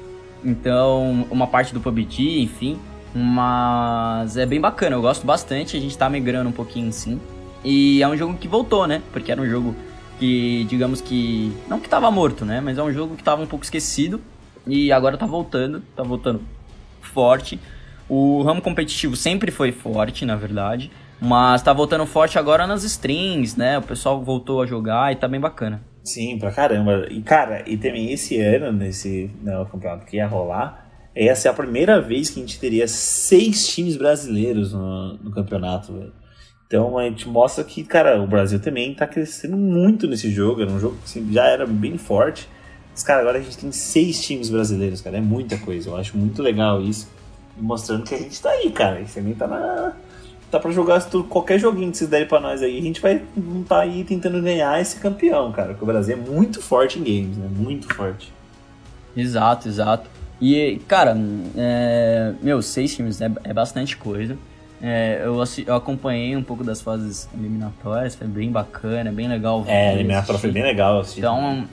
[0.45, 2.79] Então, uma parte do PUBG, enfim.
[3.15, 5.77] Mas é bem bacana, eu gosto bastante.
[5.77, 7.19] A gente tá migrando um pouquinho sim.
[7.65, 9.03] E é um jogo que voltou, né?
[9.13, 9.75] Porque era um jogo
[10.19, 11.53] que, digamos que.
[11.69, 12.61] Não que tava morto, né?
[12.61, 14.21] Mas é um jogo que tava um pouco esquecido.
[14.67, 16.43] E agora tá voltando, tá voltando
[17.01, 17.59] forte.
[18.09, 20.91] O ramo competitivo sempre foi forte, na verdade.
[21.21, 23.79] Mas tá voltando forte agora nas strings, né?
[23.79, 25.83] O pessoal voltou a jogar e tá bem bacana.
[26.05, 27.07] Sim, pra caramba.
[27.11, 31.53] E, cara, e também esse ano, nesse né, campeonato que ia rolar, ia ser a
[31.53, 36.13] primeira vez que a gente teria seis times brasileiros no, no campeonato, velho.
[36.67, 40.63] Então a gente mostra que, cara, o Brasil também tá crescendo muito nesse jogo.
[40.63, 42.49] Era um jogo que assim, já era bem forte.
[42.99, 45.19] Mas, cara, agora a gente tem seis times brasileiros, cara.
[45.19, 45.89] É muita coisa.
[45.89, 47.09] Eu acho muito legal isso.
[47.57, 49.07] Mostrando que a gente tá aí, cara.
[49.07, 49.93] Você nem tá na.
[50.51, 52.77] Tá pra jogar qualquer joguinho que vocês derem pra nós aí.
[52.77, 55.69] A gente vai não tá aí tentando ganhar esse campeão, cara.
[55.69, 57.49] Porque o Brasil é muito forte em games, né?
[57.49, 58.33] Muito forte.
[59.17, 60.11] Exato, exato.
[60.41, 61.17] E, cara,
[61.57, 62.35] é...
[62.43, 64.37] meu, seis times é, é bastante coisa.
[64.83, 69.65] É, eu, eu, acompanhei um pouco das fases eliminatórias, foi bem bacana, bem legal.
[69.69, 71.01] É, eliminatória foi bem legal.
[71.01, 71.21] Assim.
[71.21, 71.69] Então,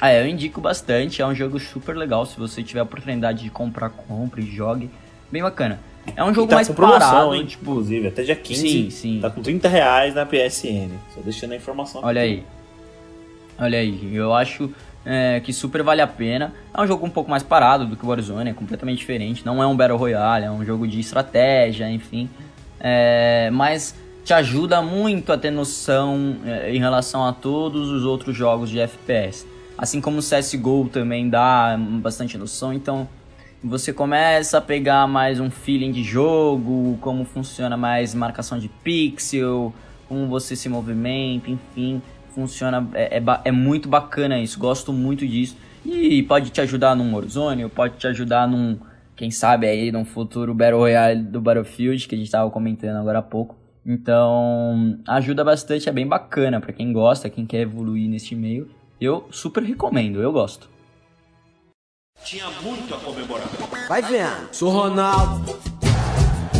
[0.00, 2.24] é, eu indico bastante, é um jogo super legal.
[2.24, 4.90] Se você tiver a oportunidade de comprar, compre, jogue.
[5.30, 5.80] Bem bacana.
[6.16, 7.70] É um jogo tá mais promoção, parado, hein, tipo...
[7.72, 9.18] Inclusive, até dia 15, sim, sim.
[9.20, 10.90] tá com 30 reais na PSN.
[11.14, 12.00] Só deixando a informação.
[12.02, 12.30] Olha aqui.
[12.30, 12.44] aí.
[13.60, 14.72] Olha aí, eu acho
[15.04, 16.52] é, que super vale a pena.
[16.72, 19.44] É um jogo um pouco mais parado do que o Warzone, é completamente diferente.
[19.44, 22.30] Não é um Battle Royale, é um jogo de estratégia, enfim.
[22.80, 23.94] É, mas
[24.24, 28.78] te ajuda muito a ter noção é, em relação a todos os outros jogos de
[28.78, 29.46] FPS.
[29.78, 33.08] Assim como o CSGO também dá bastante noção, então
[33.64, 39.72] você começa a pegar mais um feeling de jogo, como funciona mais marcação de pixel,
[40.08, 42.02] como você se movimenta, enfim
[42.38, 45.56] funciona, é, é, é, muito bacana isso, gosto muito disso.
[45.84, 48.78] E pode te ajudar num Warzone, pode te ajudar num,
[49.16, 53.18] quem sabe aí, num futuro Battle Royale do Battlefield, que a gente tava comentando agora
[53.18, 53.56] há pouco.
[53.84, 58.68] Então, ajuda bastante, é bem bacana para quem gosta, quem quer evoluir neste meio.
[59.00, 60.68] Eu super recomendo, eu gosto.
[62.24, 63.46] Tinha muito a comemorar.
[63.88, 65.56] Vai vendo, sou Ronaldo.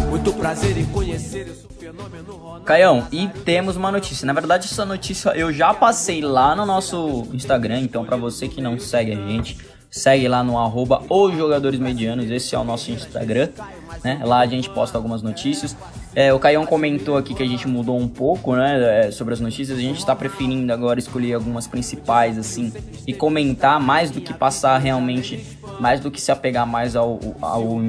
[0.09, 2.65] Muito prazer em conhecer esse fenômeno Ronaldo.
[2.65, 4.25] Caião, e temos uma notícia.
[4.25, 8.61] Na verdade, essa notícia eu já passei lá no nosso Instagram, então para você que
[8.61, 9.59] não segue a gente,
[9.91, 13.49] segue lá no arroba os jogadores medianos, esse é o nosso Instagram,
[14.05, 14.21] né?
[14.23, 15.77] Lá a gente posta algumas notícias.
[16.15, 19.41] É, o Caião comentou aqui que a gente mudou um pouco, né, é, sobre as
[19.41, 19.79] notícias.
[19.79, 22.73] A gente está preferindo agora escolher algumas principais, assim,
[23.07, 25.47] e comentar mais do que passar realmente,
[25.79, 27.81] mais do que se apegar mais ao, ao,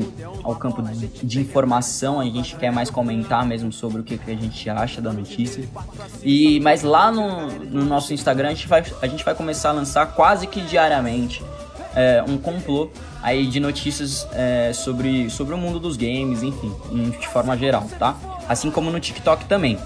[0.43, 2.19] ao campo de, de informação.
[2.19, 5.63] A gente quer mais comentar mesmo sobre o que, que a gente acha da notícia.
[6.21, 9.73] E, mas lá no, no nosso Instagram a gente, vai, a gente vai começar a
[9.73, 11.43] lançar quase que diariamente
[11.99, 12.89] é, um complô
[13.21, 16.73] aí de notícias é, sobre, sobre o mundo dos games, enfim,
[17.19, 18.15] de forma geral, tá?
[18.47, 19.77] Assim como no TikTok também.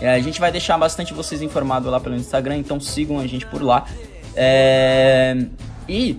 [0.00, 3.44] É, a gente vai deixar bastante vocês informados lá pelo Instagram, então sigam a gente
[3.46, 3.84] por lá.
[4.34, 5.36] É...
[5.86, 6.18] E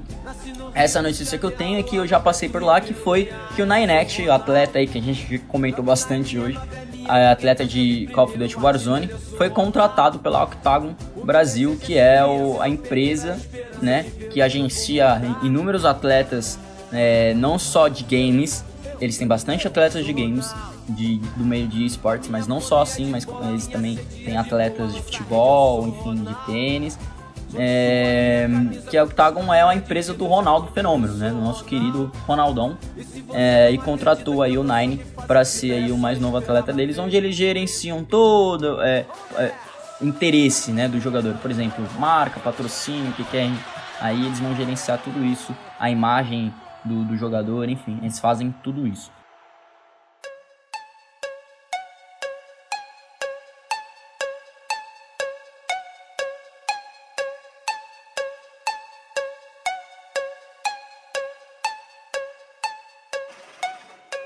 [0.74, 3.62] essa notícia que eu tenho é que eu já passei por lá, que foi que
[3.62, 6.60] o Nineact, o atleta aí que a gente comentou bastante hoje,
[7.08, 12.68] atleta de Call of Duty Warzone, foi contratado pela Octagon Brasil, que é o, a
[12.68, 13.40] empresa
[13.82, 16.60] né, que agencia inúmeros atletas,
[16.92, 18.64] é, não só de games,
[19.00, 20.54] eles têm bastante atletas de games,
[20.90, 25.02] de, do meio de esportes, mas não só assim, mas eles também têm atletas de
[25.02, 26.98] futebol, enfim, de tênis,
[27.56, 28.48] é,
[28.90, 31.30] que a Octagon é a empresa do Ronaldo Fenômeno, né?
[31.30, 32.78] Do nosso querido Ronaldão.
[33.34, 37.16] É, e contratou aí o Nine para ser aí o mais novo atleta deles, onde
[37.16, 39.06] eles gerenciam todo é,
[39.38, 39.52] é,
[40.02, 41.36] interesse né, do jogador.
[41.38, 43.58] Por exemplo, marca, patrocínio, o que querem.
[44.00, 46.54] Aí eles vão gerenciar tudo isso, a imagem
[46.86, 49.12] do, do jogador, enfim, eles fazem tudo isso.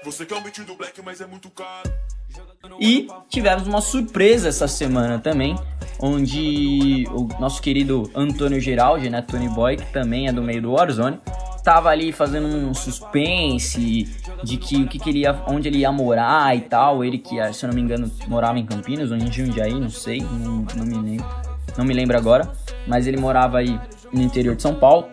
[0.04, 1.92] Você quer um beat do black, mas é muito caro.
[2.80, 5.56] E tivemos uma surpresa essa semana também,
[6.00, 10.72] onde o nosso querido Antônio Geraldi, né, Tony Boy, que também é do meio do
[10.72, 11.20] Warzone,
[11.64, 14.08] tava ali fazendo um suspense
[14.44, 17.04] de que o que queria, onde ele ia morar e tal.
[17.04, 20.22] Ele que, se eu não me engano, morava em Campinas ou em Jundiaí, não sei,
[20.22, 21.26] não, não me lembro,
[21.78, 22.52] não me lembro agora,
[22.86, 23.80] mas ele morava aí
[24.12, 25.08] no interior de São Paulo.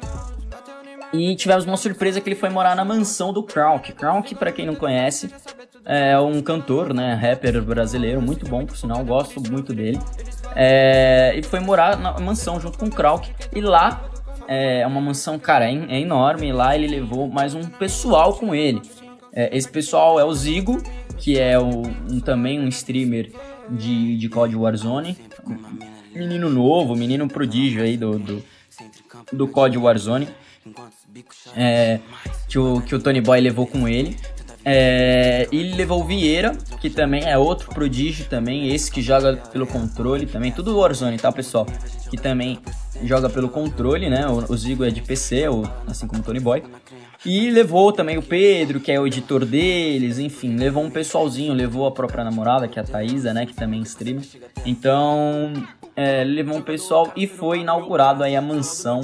[1.13, 3.93] E tivemos uma surpresa que ele foi morar na mansão do Krauk.
[3.93, 5.29] Krauk, para quem não conhece,
[5.85, 9.99] é um cantor, né, rapper brasileiro, muito bom, por sinal, gosto muito dele.
[10.55, 13.31] É, e foi morar na mansão junto com o Krauk.
[13.55, 14.11] E lá
[14.47, 16.49] é uma mansão, cara, é, é enorme.
[16.49, 18.83] E lá ele levou mais um pessoal com ele.
[19.33, 20.83] É, esse pessoal é o Zigo,
[21.17, 23.33] que é o, um, também um streamer
[23.71, 25.17] de, de COD Warzone.
[26.13, 28.43] Menino novo, menino prodígio aí do, do,
[29.33, 29.51] do
[29.81, 30.29] Warzone
[31.57, 32.01] é,
[32.49, 34.17] que, o, que o Tony Boy levou com ele.
[34.65, 39.67] É, ele levou o Vieira, que também é outro prodígio também, esse que joga pelo
[39.67, 41.67] controle também, tudo Warzone, tá pessoal?
[42.11, 42.59] Que também
[43.05, 44.27] joga pelo controle, né?
[44.27, 46.63] O, o Zigo é de PC, o, assim como o Tony Boy.
[47.25, 51.87] E levou também o Pedro, que é o editor deles, enfim, levou um pessoalzinho, levou
[51.87, 53.45] a própria namorada, que é a Thaisa, né?
[53.45, 54.23] Que também streama.
[54.65, 55.53] Então,
[56.01, 59.03] é, levou um pessoal e foi inaugurado aí a mansão.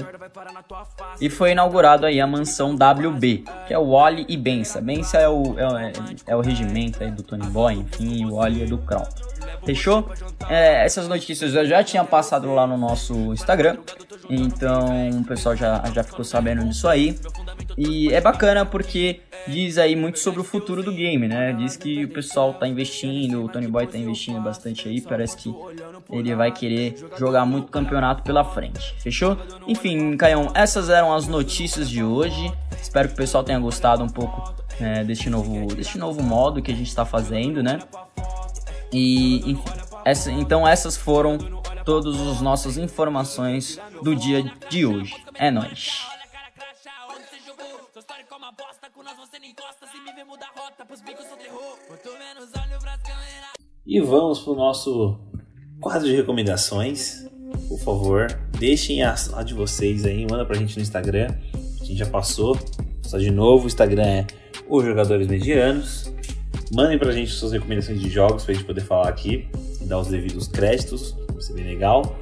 [1.21, 4.81] E foi inaugurado aí a mansão WB, que é o Wally e Bença.
[4.81, 5.93] Bença é o, é,
[6.29, 9.26] é o regimento aí do Tony Boy, enfim, e o Wally é do Kraut.
[9.65, 10.11] Fechou?
[10.49, 13.79] É, essas notícias eu já tinha passado lá no nosso Instagram.
[14.29, 17.19] Então o pessoal já, já ficou sabendo disso aí.
[17.77, 21.53] E é bacana porque diz aí muito sobre o futuro do game, né?
[21.53, 25.01] Diz que o pessoal tá investindo, o Tony Boy tá investindo bastante aí.
[25.01, 25.55] Parece que
[26.11, 28.95] ele vai querer jogar muito campeonato pela frente.
[28.99, 29.37] Fechou?
[29.67, 32.53] Enfim, Caião, essas eram as notícias de hoje.
[32.81, 36.71] Espero que o pessoal tenha gostado um pouco é, deste, novo, deste novo modo que
[36.71, 37.79] a gente está fazendo, né?
[38.93, 39.57] E,
[40.05, 41.37] essa, então essas foram
[41.85, 45.15] todas as nossas informações do dia de hoje.
[45.35, 46.07] É nóis!
[53.87, 55.19] E vamos pro nosso
[55.81, 57.25] quadro de recomendações.
[57.69, 58.27] Por favor,
[58.59, 61.29] deixem a, a de vocês aí, manda pra gente no Instagram.
[61.81, 62.59] A gente já passou,
[63.03, 64.27] só de novo, o Instagram é
[64.69, 66.13] os jogadores medianos.
[66.73, 69.49] Mandem pra gente suas recomendações de jogos pra gente poder falar aqui
[69.81, 72.17] e dar os devidos créditos, vai ser bem legal.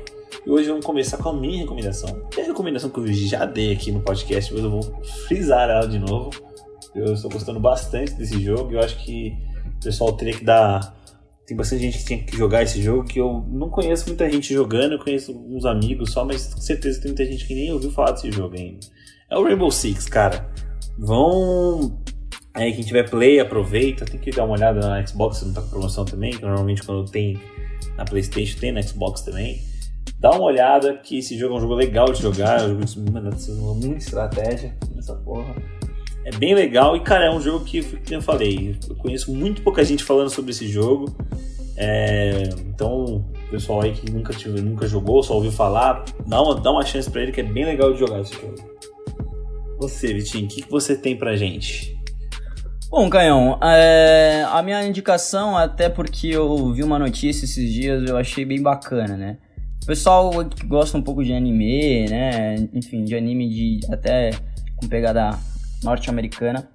[0.45, 2.29] E hoje vamos começar com a minha recomendação.
[2.37, 4.83] É a recomendação que eu já dei aqui no podcast, mas eu vou
[5.27, 6.31] frisar ela de novo.
[6.95, 9.35] Eu estou gostando bastante desse jogo e eu acho que
[9.79, 10.95] o pessoal teria que dar.
[11.47, 14.53] Tem bastante gente que tinha que jogar esse jogo que eu não conheço muita gente
[14.53, 17.91] jogando, eu conheço uns amigos só, mas com certeza tem muita gente que nem ouviu
[17.91, 18.81] falar desse jogo ainda.
[19.31, 20.51] É o Rainbow Six, cara.
[20.99, 21.99] Vão
[22.55, 24.05] Aí quem tiver play, aproveita.
[24.05, 26.83] Tem que dar uma olhada na Xbox, se não tá com promoção também, que normalmente
[26.83, 27.41] quando tem
[27.97, 29.61] na Playstation tem na Xbox também.
[30.19, 32.85] Dá uma olhada que esse jogo é um jogo legal de jogar, é um jogo
[32.85, 33.01] de
[33.87, 35.55] muita estratégia nessa porra.
[36.25, 39.61] É bem legal e, cara, é um jogo que, como eu falei, eu conheço muito
[39.61, 41.15] pouca gente falando sobre esse jogo.
[41.77, 46.71] É, então, pessoal aí que nunca, tive, nunca jogou, só ouviu falar, dá uma, dá
[46.71, 48.55] uma chance pra ele que é bem legal de jogar esse jogo.
[49.79, 51.94] Você, Vitinho, o que, que você tem pra gente?
[52.91, 58.17] Bom, Canhão, é, a minha indicação, até porque eu vi uma notícia esses dias, eu
[58.17, 59.39] achei bem bacana, né?
[59.83, 62.57] O pessoal que gosta um pouco de anime, né?
[62.73, 64.31] Enfim, de anime de até
[64.77, 65.39] com pegada
[65.83, 66.69] norte-americana,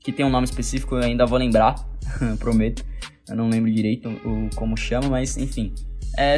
[0.00, 1.74] que tem um nome específico, eu ainda vou lembrar,
[2.38, 2.84] prometo.
[3.28, 5.72] Eu não lembro direito o, como chama, mas enfim.
[6.16, 6.36] É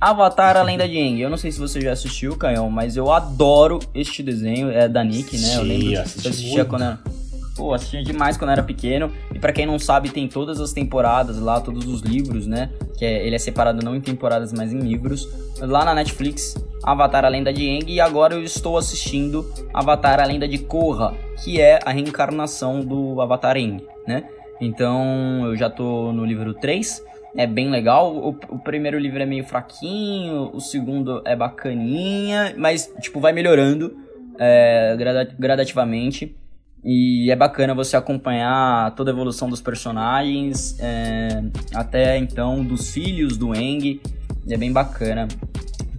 [0.00, 1.20] Avatar A Lenda de Aang.
[1.20, 4.70] Eu não sei se você já assistiu, Canhão, mas eu adoro este desenho.
[4.70, 5.56] É da Nick, né?
[5.56, 6.98] Eu lembro que eu assistia quando era
[7.58, 9.12] pô, assistia demais quando era pequeno.
[9.34, 12.70] E para quem não sabe, tem todas as temporadas lá, todos os livros, né?
[12.96, 15.28] Que é, ele é separado não em temporadas, mas em livros.
[15.60, 16.54] Lá na Netflix,
[16.84, 17.92] Avatar a Lenda de Aang.
[17.92, 23.20] E agora eu estou assistindo Avatar a Lenda de Korra, que é a reencarnação do
[23.20, 24.24] Avatar Aang, né?
[24.60, 27.04] Então eu já tô no livro 3.
[27.36, 28.14] É bem legal.
[28.14, 33.96] O, o primeiro livro é meio fraquinho, o segundo é bacaninha, mas tipo vai melhorando
[34.38, 34.96] é,
[35.36, 36.36] gradativamente.
[36.84, 41.42] E é bacana você acompanhar toda a evolução dos personagens, é,
[41.74, 44.00] até então dos filhos do Eng.
[44.48, 45.28] É bem bacana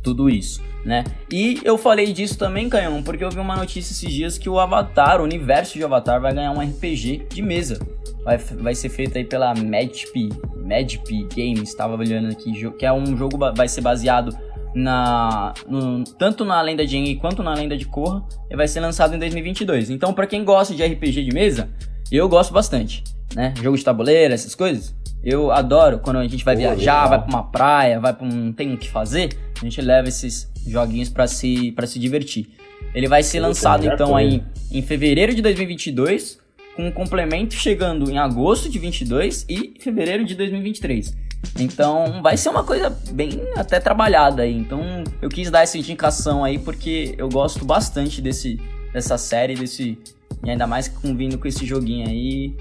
[0.01, 1.03] tudo isso, né?
[1.31, 4.59] E eu falei disso também, Canhão, porque eu vi uma notícia esses dias que o
[4.59, 7.77] Avatar, o universo de Avatar, vai ganhar um RPG de mesa.
[8.23, 13.15] Vai, vai ser feito aí pela Madp, Madp Games, estava olhando aqui, que é um
[13.15, 14.35] jogo vai ser baseado
[14.73, 18.79] na no, tanto na Lenda de Aang quanto na Lenda de Korra e vai ser
[18.79, 19.89] lançado em 2022.
[19.89, 21.69] Então, para quem gosta de RPG de mesa,
[22.11, 23.03] eu gosto bastante.
[23.35, 23.53] né?
[23.61, 24.95] Jogo de tabuleiro, essas coisas.
[25.23, 27.09] Eu adoro quando a gente vai Pô, viajar, legal.
[27.09, 28.29] vai pra uma praia, vai pra um.
[28.29, 29.29] não tem o que fazer,
[29.61, 32.47] a gente leva esses joguinhos pra se, pra se divertir.
[32.95, 34.41] Ele vai ser lançado então aí
[34.71, 36.39] em fevereiro de 2022,
[36.75, 41.15] com um complemento chegando em agosto de 22 e fevereiro de 2023.
[41.59, 44.55] Então vai ser uma coisa bem até trabalhada aí.
[44.55, 48.59] Então eu quis dar essa indicação aí porque eu gosto bastante desse,
[48.93, 49.97] dessa série, desse
[50.43, 52.55] e ainda mais com vindo com esse joguinho aí.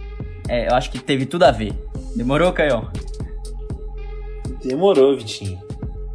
[0.49, 1.72] é, eu acho que teve tudo a ver.
[2.16, 2.91] Demorou, Caio?
[4.64, 5.59] Demorou, Vitinho.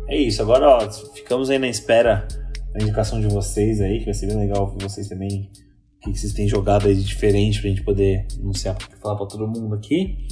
[0.07, 2.27] É isso, agora ó, ficamos aí na espera
[2.73, 5.49] da indicação de vocês aí, que vai ser bem legal ver vocês também.
[5.97, 9.25] O que que vocês têm jogado aí de diferente pra gente poder anunciar, falar pra
[9.25, 10.27] todo mundo aqui.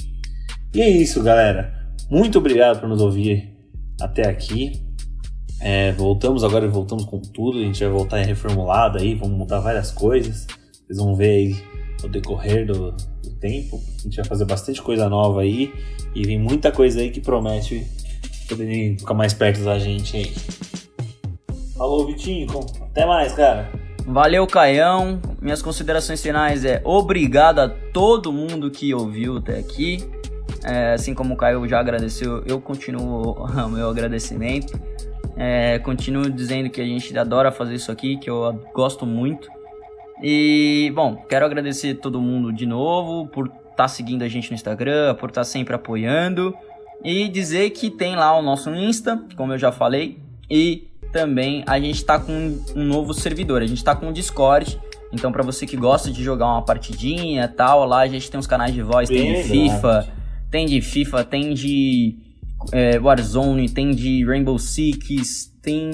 [0.74, 1.81] E é isso, galera.
[2.10, 3.56] Muito obrigado por nos ouvir
[4.00, 4.82] até aqui.
[5.60, 7.58] É, voltamos agora, voltamos com tudo.
[7.58, 10.46] A gente vai voltar reformulado aí, vamos mudar várias coisas.
[10.72, 11.56] Vocês vão ver aí
[12.02, 13.80] no decorrer do, do tempo.
[14.00, 15.72] A gente vai fazer bastante coisa nova aí.
[16.14, 17.86] E vem muita coisa aí que promete
[18.48, 20.32] poderem ficar mais perto da gente aí.
[21.76, 22.46] Falou, Vitinho.
[22.82, 23.70] Até mais, cara.
[24.06, 25.20] Valeu, Caião.
[25.40, 29.98] Minhas considerações finais é obrigado a todo mundo que ouviu até aqui.
[30.64, 34.78] É, assim como o Caio já agradeceu, eu continuo o meu agradecimento.
[35.36, 39.48] É, continuo dizendo que a gente adora fazer isso aqui, que eu gosto muito.
[40.22, 45.14] E, bom, quero agradecer todo mundo de novo por estar seguindo a gente no Instagram,
[45.16, 46.54] por estar sempre apoiando.
[47.04, 50.20] E dizer que tem lá o nosso Insta, como eu já falei.
[50.48, 54.78] E também a gente tá com um novo servidor, a gente tá com o Discord.
[55.12, 58.38] Então, pra você que gosta de jogar uma partidinha e tal, lá a gente tem
[58.38, 60.08] os canais de voz, tem de Bem FIFA,
[60.52, 62.18] tem de FIFA, tem de
[62.72, 65.90] é, Warzone, tem de Rainbow Six, tem.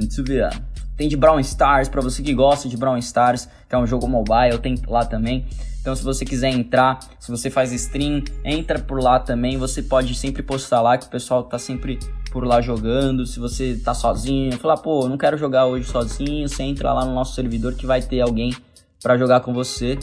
[0.00, 0.62] Deixa eu ver.
[0.96, 4.08] Tem de Brown Stars, pra você que gosta de Brown Stars, que é um jogo
[4.08, 5.46] mobile, tem lá também.
[5.80, 9.56] Então, se você quiser entrar, se você faz stream, entra por lá também.
[9.56, 12.00] Você pode sempre postar lá, que o pessoal tá sempre
[12.32, 13.24] por lá jogando.
[13.24, 17.14] Se você tá sozinho, falar, pô, não quero jogar hoje sozinho, você entra lá no
[17.14, 18.52] nosso servidor que vai ter alguém
[19.00, 19.96] pra jogar com você.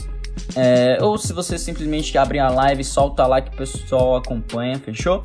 [0.56, 5.22] É, ou se você simplesmente abre a live, solta lá que o pessoal acompanha, fechou?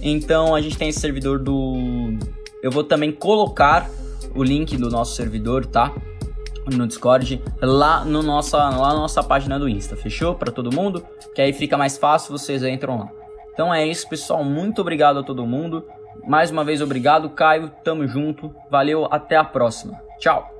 [0.00, 2.18] Então a gente tem esse servidor do.
[2.62, 3.88] Eu vou também colocar
[4.34, 5.92] o link do nosso servidor, tá?
[6.66, 10.34] No Discord, lá, no nossa, lá na nossa página do Insta, fechou?
[10.34, 11.06] Pra todo mundo?
[11.34, 13.08] Que aí fica mais fácil, vocês entram lá.
[13.52, 14.44] Então é isso, pessoal.
[14.44, 15.84] Muito obrigado a todo mundo.
[16.26, 17.70] Mais uma vez, obrigado, Caio.
[17.84, 18.54] Tamo junto.
[18.70, 19.98] Valeu, até a próxima.
[20.18, 20.55] Tchau.